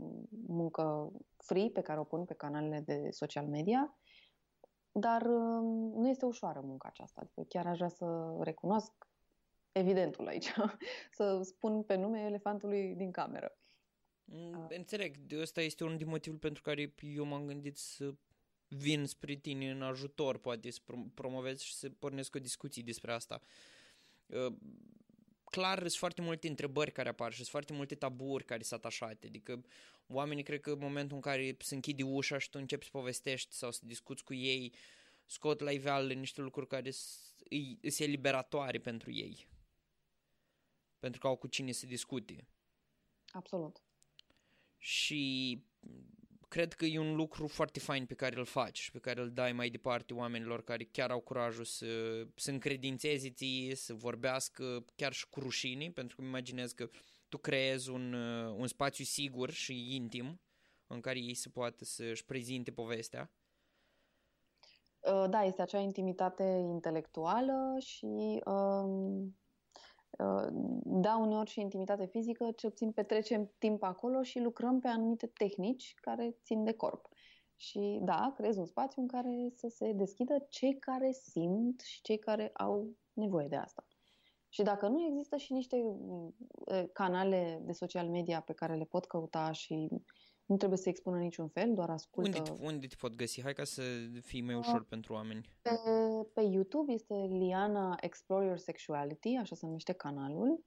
[0.46, 3.98] muncă free pe care o pun pe canalele de social media,
[4.92, 7.20] dar um, nu este ușoară munca aceasta.
[7.20, 8.92] Adică chiar aș vrea să recunosc
[9.72, 10.52] evidentul aici,
[11.16, 13.56] să spun pe nume elefantului din cameră.
[14.24, 18.14] Mm, înțeleg, ăsta este unul din motivul pentru care eu m-am gândit să
[18.68, 20.80] vin spre tine în ajutor, poate să
[21.14, 23.40] promovez și să pornesc o discuție despre asta.
[24.26, 24.54] Uh,
[25.44, 29.26] clar sunt foarte multe întrebări care apar și sunt foarte multe taburi care sunt atașate.
[29.26, 29.64] Adică
[30.06, 33.54] oamenii cred că în momentul în care se închide ușa și tu începi să povestești
[33.54, 34.74] sau să discuți cu ei,
[35.26, 39.46] scot la iveală niște lucruri care sunt eliberatoare pentru ei.
[41.02, 42.46] Pentru că au cu cine să discute.
[43.32, 43.82] Absolut.
[44.78, 45.62] Și
[46.48, 49.30] cred că e un lucru foarte fain pe care îl faci și pe care îl
[49.30, 51.86] dai mai departe oamenilor care chiar au curajul să,
[52.34, 56.88] să încredințeze ție, să vorbească chiar și cu rușinii, pentru că îmi imaginez că
[57.28, 58.12] tu creezi un,
[58.56, 60.40] un spațiu sigur și intim
[60.86, 63.30] în care ei se poată să-și prezinte povestea.
[65.00, 69.41] Uh, da, este acea intimitate intelectuală și um, Uh,
[70.84, 75.94] da, uneori și intimitate fizică, ce puțin petrecem timp acolo și lucrăm pe anumite tehnici
[76.00, 77.08] care țin de corp.
[77.56, 82.18] Și da, creez un spațiu în care să se deschidă cei care simt și cei
[82.18, 83.86] care au nevoie de asta.
[84.48, 89.04] Și dacă nu există și niște uh, canale de social media pe care le pot
[89.04, 89.88] căuta și
[90.52, 92.38] nu trebuie să expună niciun fel, doar ascultă.
[92.38, 93.42] Unde te, unde te pot găsi?
[93.42, 93.82] Hai ca să
[94.20, 95.48] fie mai ușor uh, pentru oameni.
[95.62, 95.70] Pe,
[96.34, 100.64] pe YouTube este Liana Explore Your Sexuality, așa se numește canalul.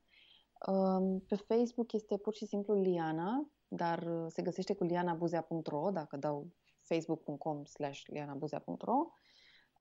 [0.68, 6.48] Um, pe Facebook este pur și simplu Liana, dar se găsește cu lianabuzea.ro, dacă dau
[6.82, 8.96] facebook.com slash lianabuzea.ro.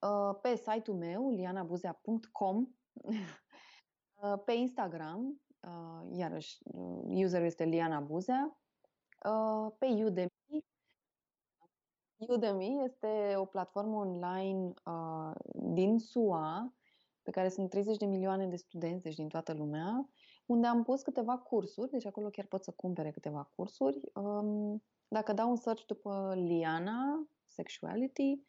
[0.00, 2.66] Uh, pe site-ul meu, lianabuzea.com.
[4.14, 5.40] Uh, pe Instagram,
[6.11, 6.59] iarăși,
[7.05, 8.63] userul este Liana Buzea
[9.25, 10.64] Uh, pe Udemy.
[12.16, 16.75] Udemy este o platformă online uh, din SUA,
[17.22, 20.09] pe care sunt 30 de milioane de studenți, deci din toată lumea,
[20.47, 24.01] unde am pus câteva cursuri, deci acolo chiar pot să cumpere câteva cursuri.
[24.14, 28.43] Um, dacă dau un search după Liana, Sexuality,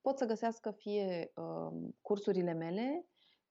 [0.00, 3.06] pot să găsească fie um, cursurile mele,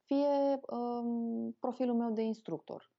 [0.06, 2.92] fie um, profilul meu de instructor.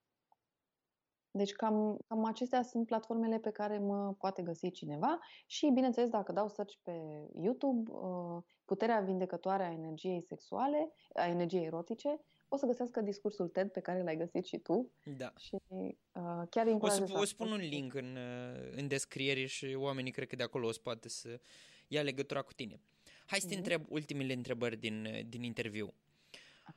[1.31, 6.33] Deci cam, cam acestea sunt platformele pe care mă poate găsi cineva și, bineînțeles, dacă
[6.33, 6.93] dau search pe
[7.35, 12.21] YouTube, uh, puterea vindecătoare a energiei sexuale, a energiei erotice,
[12.53, 14.93] o să găsească discursul TED pe care l-ai găsit și tu.
[15.17, 15.33] Da.
[15.39, 20.13] Și uh, chiar o să, o spun un link în, uh, în descriere și oamenii
[20.13, 21.41] cred că de acolo o să poate să
[21.89, 22.81] ia legătura cu tine.
[23.27, 23.57] Hai să te mm-hmm.
[23.57, 25.95] întreb ultimele întrebări din, uh, din interviu.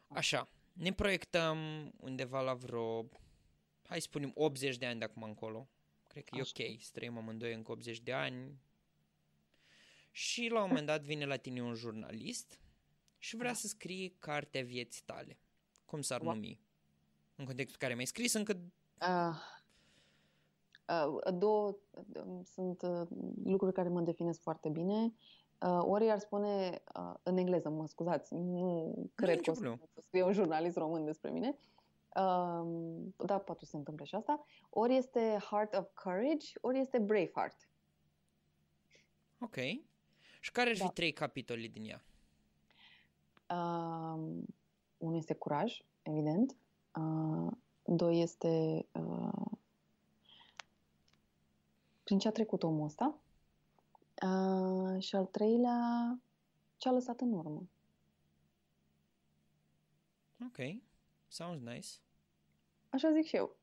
[0.08, 1.58] Așa, ne proiectăm
[2.00, 3.10] undeva la vreo
[3.88, 5.68] hai să spunem 80 de ani de acum încolo.
[6.08, 6.64] Cred că Așa.
[6.64, 8.62] e ok să trăim amândoi încă 80 de ani.
[10.12, 12.60] Și la un moment dat vine la tine un jurnalist
[13.18, 13.56] și vrea da.
[13.58, 15.38] să scrie cartea vieții tale.
[15.86, 16.34] Cum s-ar wow.
[16.34, 16.60] numi?
[17.36, 18.60] În contextul care mi-ai scris încă...
[19.02, 19.36] Uh,
[20.88, 23.08] uh, două uh, sunt uh,
[23.44, 25.14] lucruri care mă definesc foarte bine.
[25.62, 30.24] Uh, ori ar spune, uh, în engleză, mă scuzați, nu cred că o să scrie
[30.24, 31.48] un jurnalist român despre mine.
[31.48, 31.74] Uh,
[32.16, 34.46] Um, da, poate se întâmple și asta.
[34.70, 37.70] Ori este Heart of Courage, ori este Braveheart.
[39.40, 39.56] Ok.
[40.40, 40.90] Și care ar fi da.
[40.90, 42.04] trei capitole din ea?
[43.58, 44.46] Um,
[44.98, 46.56] unul este curaj, evident.
[46.96, 47.52] Uh,
[47.84, 49.52] doi este uh,
[52.04, 53.18] prin ce a trecut omul ăsta.
[54.26, 56.20] Uh, și al treilea,
[56.78, 57.68] ce a lăsat în urmă.
[60.46, 60.58] Ok.
[61.34, 61.88] Sounds nice.
[62.90, 63.56] Așa zic și eu.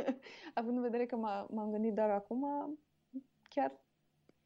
[0.54, 2.44] Având în vedere că m-am gândit doar acum,
[3.48, 3.80] chiar,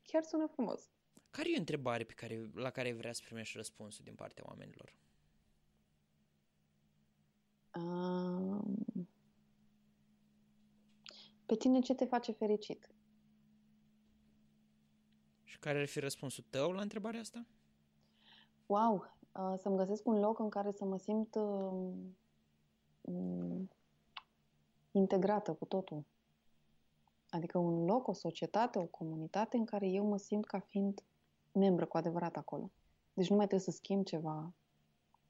[0.03, 0.91] chiar sună frumos.
[1.31, 4.95] Care e o întrebare pe care, la care vrea să primești răspunsul din partea oamenilor?
[7.75, 9.09] Um,
[11.47, 12.91] pe tine ce te face fericit?
[15.45, 17.47] Și care ar fi răspunsul tău la întrebarea asta?
[18.67, 19.17] Wow!
[19.33, 22.17] Uh, să-mi găsesc un loc în care să mă simt uh, um,
[24.91, 26.05] integrată cu totul.
[27.31, 31.03] Adică un loc, o societate, o comunitate în care eu mă simt ca fiind
[31.53, 32.71] membră cu adevărat acolo.
[33.13, 34.53] Deci nu mai trebuie să schimb ceva,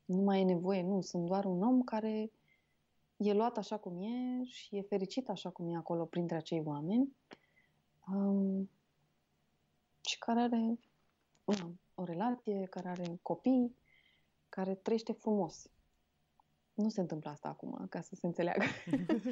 [0.04, 2.30] nu mai e nevoie, nu, sunt doar un om care
[3.16, 7.16] e luat așa cum e și e fericit așa cum e acolo printre acei oameni
[8.12, 8.70] um,
[10.00, 10.78] și care are
[11.44, 13.76] una, o relație, care are copii,
[14.48, 15.70] care trăiește frumos.
[16.78, 18.64] Nu se întâmplă asta acum, ca să se înțeleagă.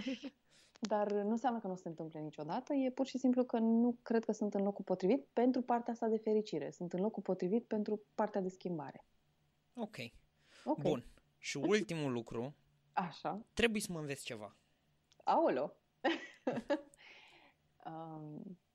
[0.91, 4.25] Dar nu înseamnă că nu se întâmple niciodată, e pur și simplu că nu cred
[4.25, 6.71] că sunt în locul potrivit pentru partea asta de fericire.
[6.71, 9.07] Sunt în locul potrivit pentru partea de schimbare.
[9.75, 9.97] Ok.
[10.65, 10.91] okay.
[10.91, 11.07] Bun.
[11.39, 12.55] Și ultimul lucru.
[12.93, 13.47] Așa.
[13.53, 14.57] Trebuie să mă înveți ceva.
[15.25, 15.77] Aolo!
[17.87, 18.59] um,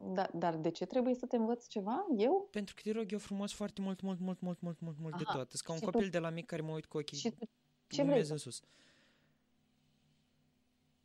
[0.00, 2.06] da, dar de ce trebuie să te învăț ceva?
[2.16, 2.48] Eu?
[2.50, 5.24] Pentru că te rog eu frumos foarte mult, mult, mult, mult, mult, mult, mult de
[5.32, 5.50] tot.
[5.50, 6.10] Sunt ca un copil tu...
[6.10, 7.48] de la mic care mă uit cu ochii și tu
[7.86, 8.24] ce vrei?
[8.28, 8.62] în sus.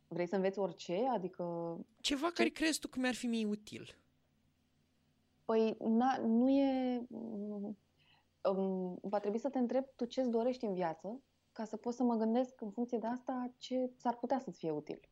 [0.08, 1.06] Vrei să înveți orice?
[1.14, 1.76] Adică...
[2.00, 2.32] Ceva ce...
[2.32, 3.98] care crezi tu că mi-ar fi mie util.
[5.44, 7.02] Păi, na, nu e...
[8.42, 11.20] Um, va trebui să te întreb tu ce-ți dorești în viață
[11.52, 14.70] ca să pot să mă gândesc în funcție de asta ce s-ar putea să-ți fie
[14.70, 15.08] util.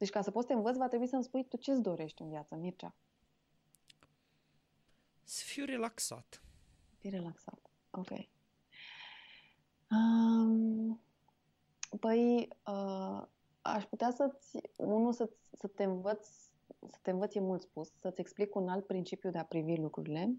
[0.00, 2.28] Deci ca să poți să te învăț, va trebui să-mi spui tu ce-ți dorești în
[2.28, 2.94] viață, Mircea.
[5.24, 6.42] Să fiu relaxat.
[6.98, 7.70] Fii relaxat.
[7.90, 8.10] Ok.
[9.90, 11.00] Um,
[12.00, 13.26] păi, uh,
[13.62, 16.26] aș putea să-ți, unul, să, să te învăț,
[16.88, 20.34] să te învăț e mult spus, să-ți explic un alt principiu de a privi lucrurile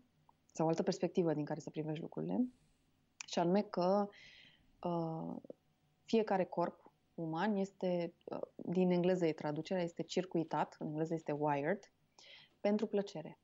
[0.54, 2.48] sau o altă perspectivă din care să privești lucrurile
[3.28, 4.10] și anume că
[4.84, 5.36] uh,
[6.06, 6.81] fiecare corp
[7.22, 11.92] uman este, uh, din engleză e traducerea, este circuitat, în engleză este wired,
[12.60, 13.40] pentru plăcere.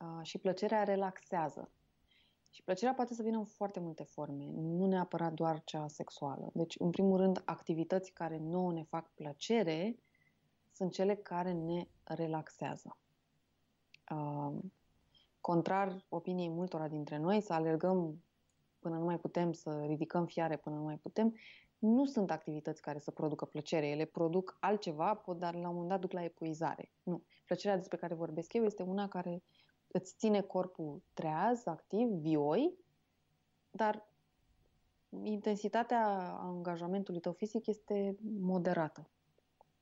[0.00, 1.70] Uh, și plăcerea relaxează.
[2.50, 6.50] Și plăcerea poate să vină în foarte multe forme, nu neapărat doar cea sexuală.
[6.54, 9.98] Deci, în primul rând, activități care nouă ne fac plăcere
[10.72, 12.96] sunt cele care ne relaxează.
[14.10, 14.58] Uh,
[15.40, 18.22] contrar opiniei multora dintre noi, să alergăm
[18.78, 21.34] până nu mai putem, să ridicăm fiare până nu mai putem,
[21.78, 23.88] nu sunt activități care să producă plăcere.
[23.88, 26.92] Ele produc altceva, dar la un moment dat duc la epuizare.
[27.02, 27.22] Nu.
[27.46, 29.42] Plăcerea despre care vorbesc eu este una care
[29.86, 32.74] îți ține corpul treaz, activ, vioi,
[33.70, 34.08] dar
[35.22, 39.08] intensitatea angajamentului tău fizic este moderată.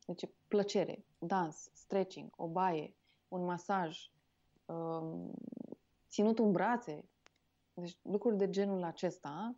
[0.06, 2.94] Deci plăcere, dans, stretching, o baie,
[3.28, 4.10] un masaj,
[4.66, 5.30] um,
[6.08, 7.04] ținut în brațe,
[7.74, 9.56] deci lucruri de genul acesta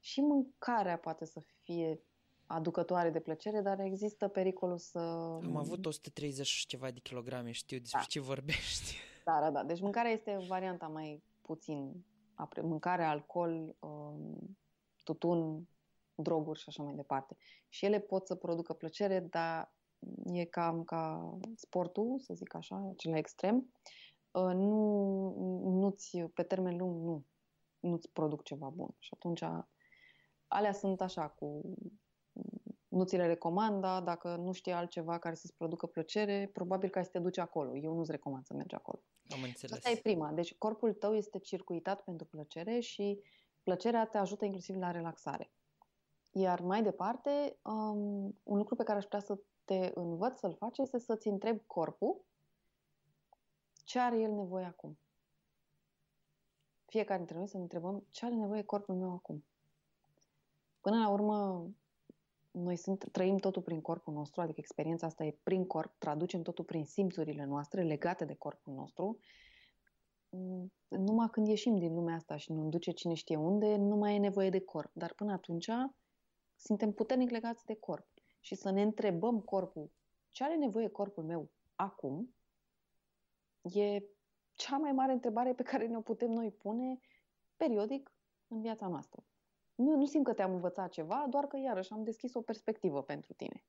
[0.00, 2.00] și mâncarea poate să fie
[2.46, 4.98] aducătoare de plăcere, dar există pericolul să...
[5.44, 8.06] Am avut 130 și ceva de kilograme, știu despre da.
[8.08, 8.96] ce vorbești.
[9.24, 9.62] Da, da, da.
[9.64, 12.60] Deci mâncarea este varianta mai puțin apre.
[12.60, 14.56] Mâncare, alcool, um,
[15.02, 15.68] tutun,
[16.14, 17.36] droguri și așa mai departe.
[17.68, 19.72] Și ele pot să producă plăcere, dar
[20.24, 23.72] e cam ca sportul, să zic așa, cel extrem.
[24.30, 25.34] Uh, nu,
[25.64, 27.24] nu-ți, pe termen lung, nu,
[27.80, 28.94] nu-ți produc ceva bun.
[28.98, 29.42] Și atunci
[30.48, 31.60] alea sunt așa, cu
[32.88, 37.04] nu ți le recomanda, dacă nu știi altceva care să-ți producă plăcere, probabil că ai
[37.04, 37.76] să te duci acolo.
[37.76, 39.02] Eu nu-ți recomand să mergi acolo.
[39.28, 39.76] Am înțeles.
[39.76, 40.32] Asta e prima.
[40.32, 43.20] Deci corpul tău este circuitat pentru plăcere și
[43.62, 45.52] plăcerea te ajută inclusiv la relaxare.
[46.30, 50.78] Iar mai departe, um, un lucru pe care aș putea să te învăț să-l faci
[50.78, 52.24] este să-ți întrebi corpul
[53.84, 54.98] ce are el nevoie acum.
[56.84, 59.44] Fiecare dintre noi să ne întrebăm ce are nevoie corpul meu acum.
[60.88, 61.68] Până la urmă,
[62.50, 66.64] noi sunt, trăim totul prin corpul nostru, adică experiența asta e prin corp, traducem totul
[66.64, 69.18] prin simțurile noastre legate de corpul nostru.
[70.28, 74.14] Mm, numai când ieșim din lumea asta și nu duce cine știe unde, nu mai
[74.14, 74.90] e nevoie de corp.
[74.94, 75.68] Dar până atunci
[76.56, 78.06] suntem puternic legați de corp.
[78.40, 79.90] Și să ne întrebăm corpul
[80.28, 82.34] ce are nevoie corpul meu acum
[83.62, 84.02] e
[84.54, 86.98] cea mai mare întrebare pe care ne-o putem noi pune
[87.56, 88.12] periodic
[88.46, 89.24] în viața noastră.
[89.78, 93.32] Nu, nu simt că te-am învățat ceva, doar că iarăși am deschis o perspectivă pentru
[93.32, 93.64] tine.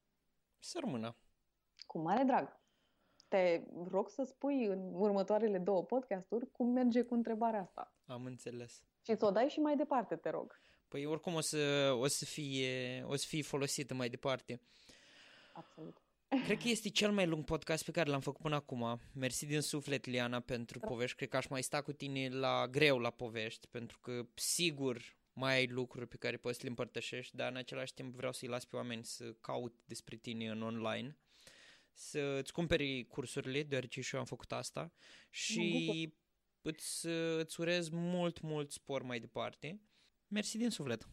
[0.59, 1.15] Să rămână.
[1.87, 2.59] Cu mare drag.
[3.27, 7.93] Te rog să spui în următoarele două podcasturi cum merge cu întrebarea asta.
[8.05, 8.83] Am înțeles.
[9.01, 10.61] Și să o dai și mai departe, te rog.
[10.87, 14.61] Păi oricum o să, o să, fie, o să fie folosită mai departe.
[15.53, 16.01] Absolut.
[16.45, 18.99] Cred că este cel mai lung podcast pe care l-am făcut până acum.
[19.13, 20.87] Mersi din suflet, Liana, pentru da.
[20.87, 21.15] povești.
[21.15, 25.53] Cred că aș mai sta cu tine la greu la povești, pentru că sigur mai
[25.55, 28.65] ai lucruri pe care poți să le împărtășești, dar în același timp vreau să-i las
[28.65, 31.17] pe oameni să caut despre tine în online,
[31.93, 34.93] să-ți cumperi cursurile, deoarece și eu am făcut asta
[35.29, 36.13] și
[36.61, 37.05] îți,
[37.37, 39.81] îți urez mult, mult spor mai departe.
[40.27, 41.07] Mersi din suflet!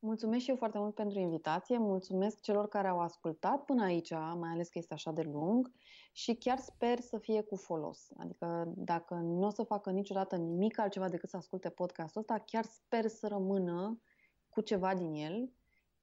[0.00, 4.50] Mulțumesc și eu foarte mult pentru invitație, mulțumesc celor care au ascultat până aici, mai
[4.50, 5.72] ales că este așa de lung
[6.12, 8.08] și chiar sper să fie cu folos.
[8.16, 12.64] Adică dacă nu o să facă niciodată nimic altceva decât să asculte podcastul ăsta, chiar
[12.64, 14.00] sper să rămână
[14.48, 15.52] cu ceva din el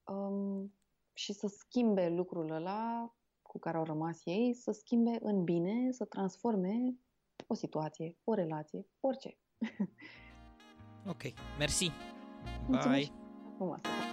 [0.04, 0.74] um,
[1.14, 6.06] și să schimbe lucrul ăla cu care au rămas ei, să schimbe în bine, să
[6.06, 6.96] transforme
[7.48, 9.38] o situație, o relație, orice.
[11.12, 11.22] ok,
[11.58, 11.86] mersi.
[11.86, 12.66] Bye.
[12.68, 13.25] Mulțumesc.
[13.60, 14.05] 思っ。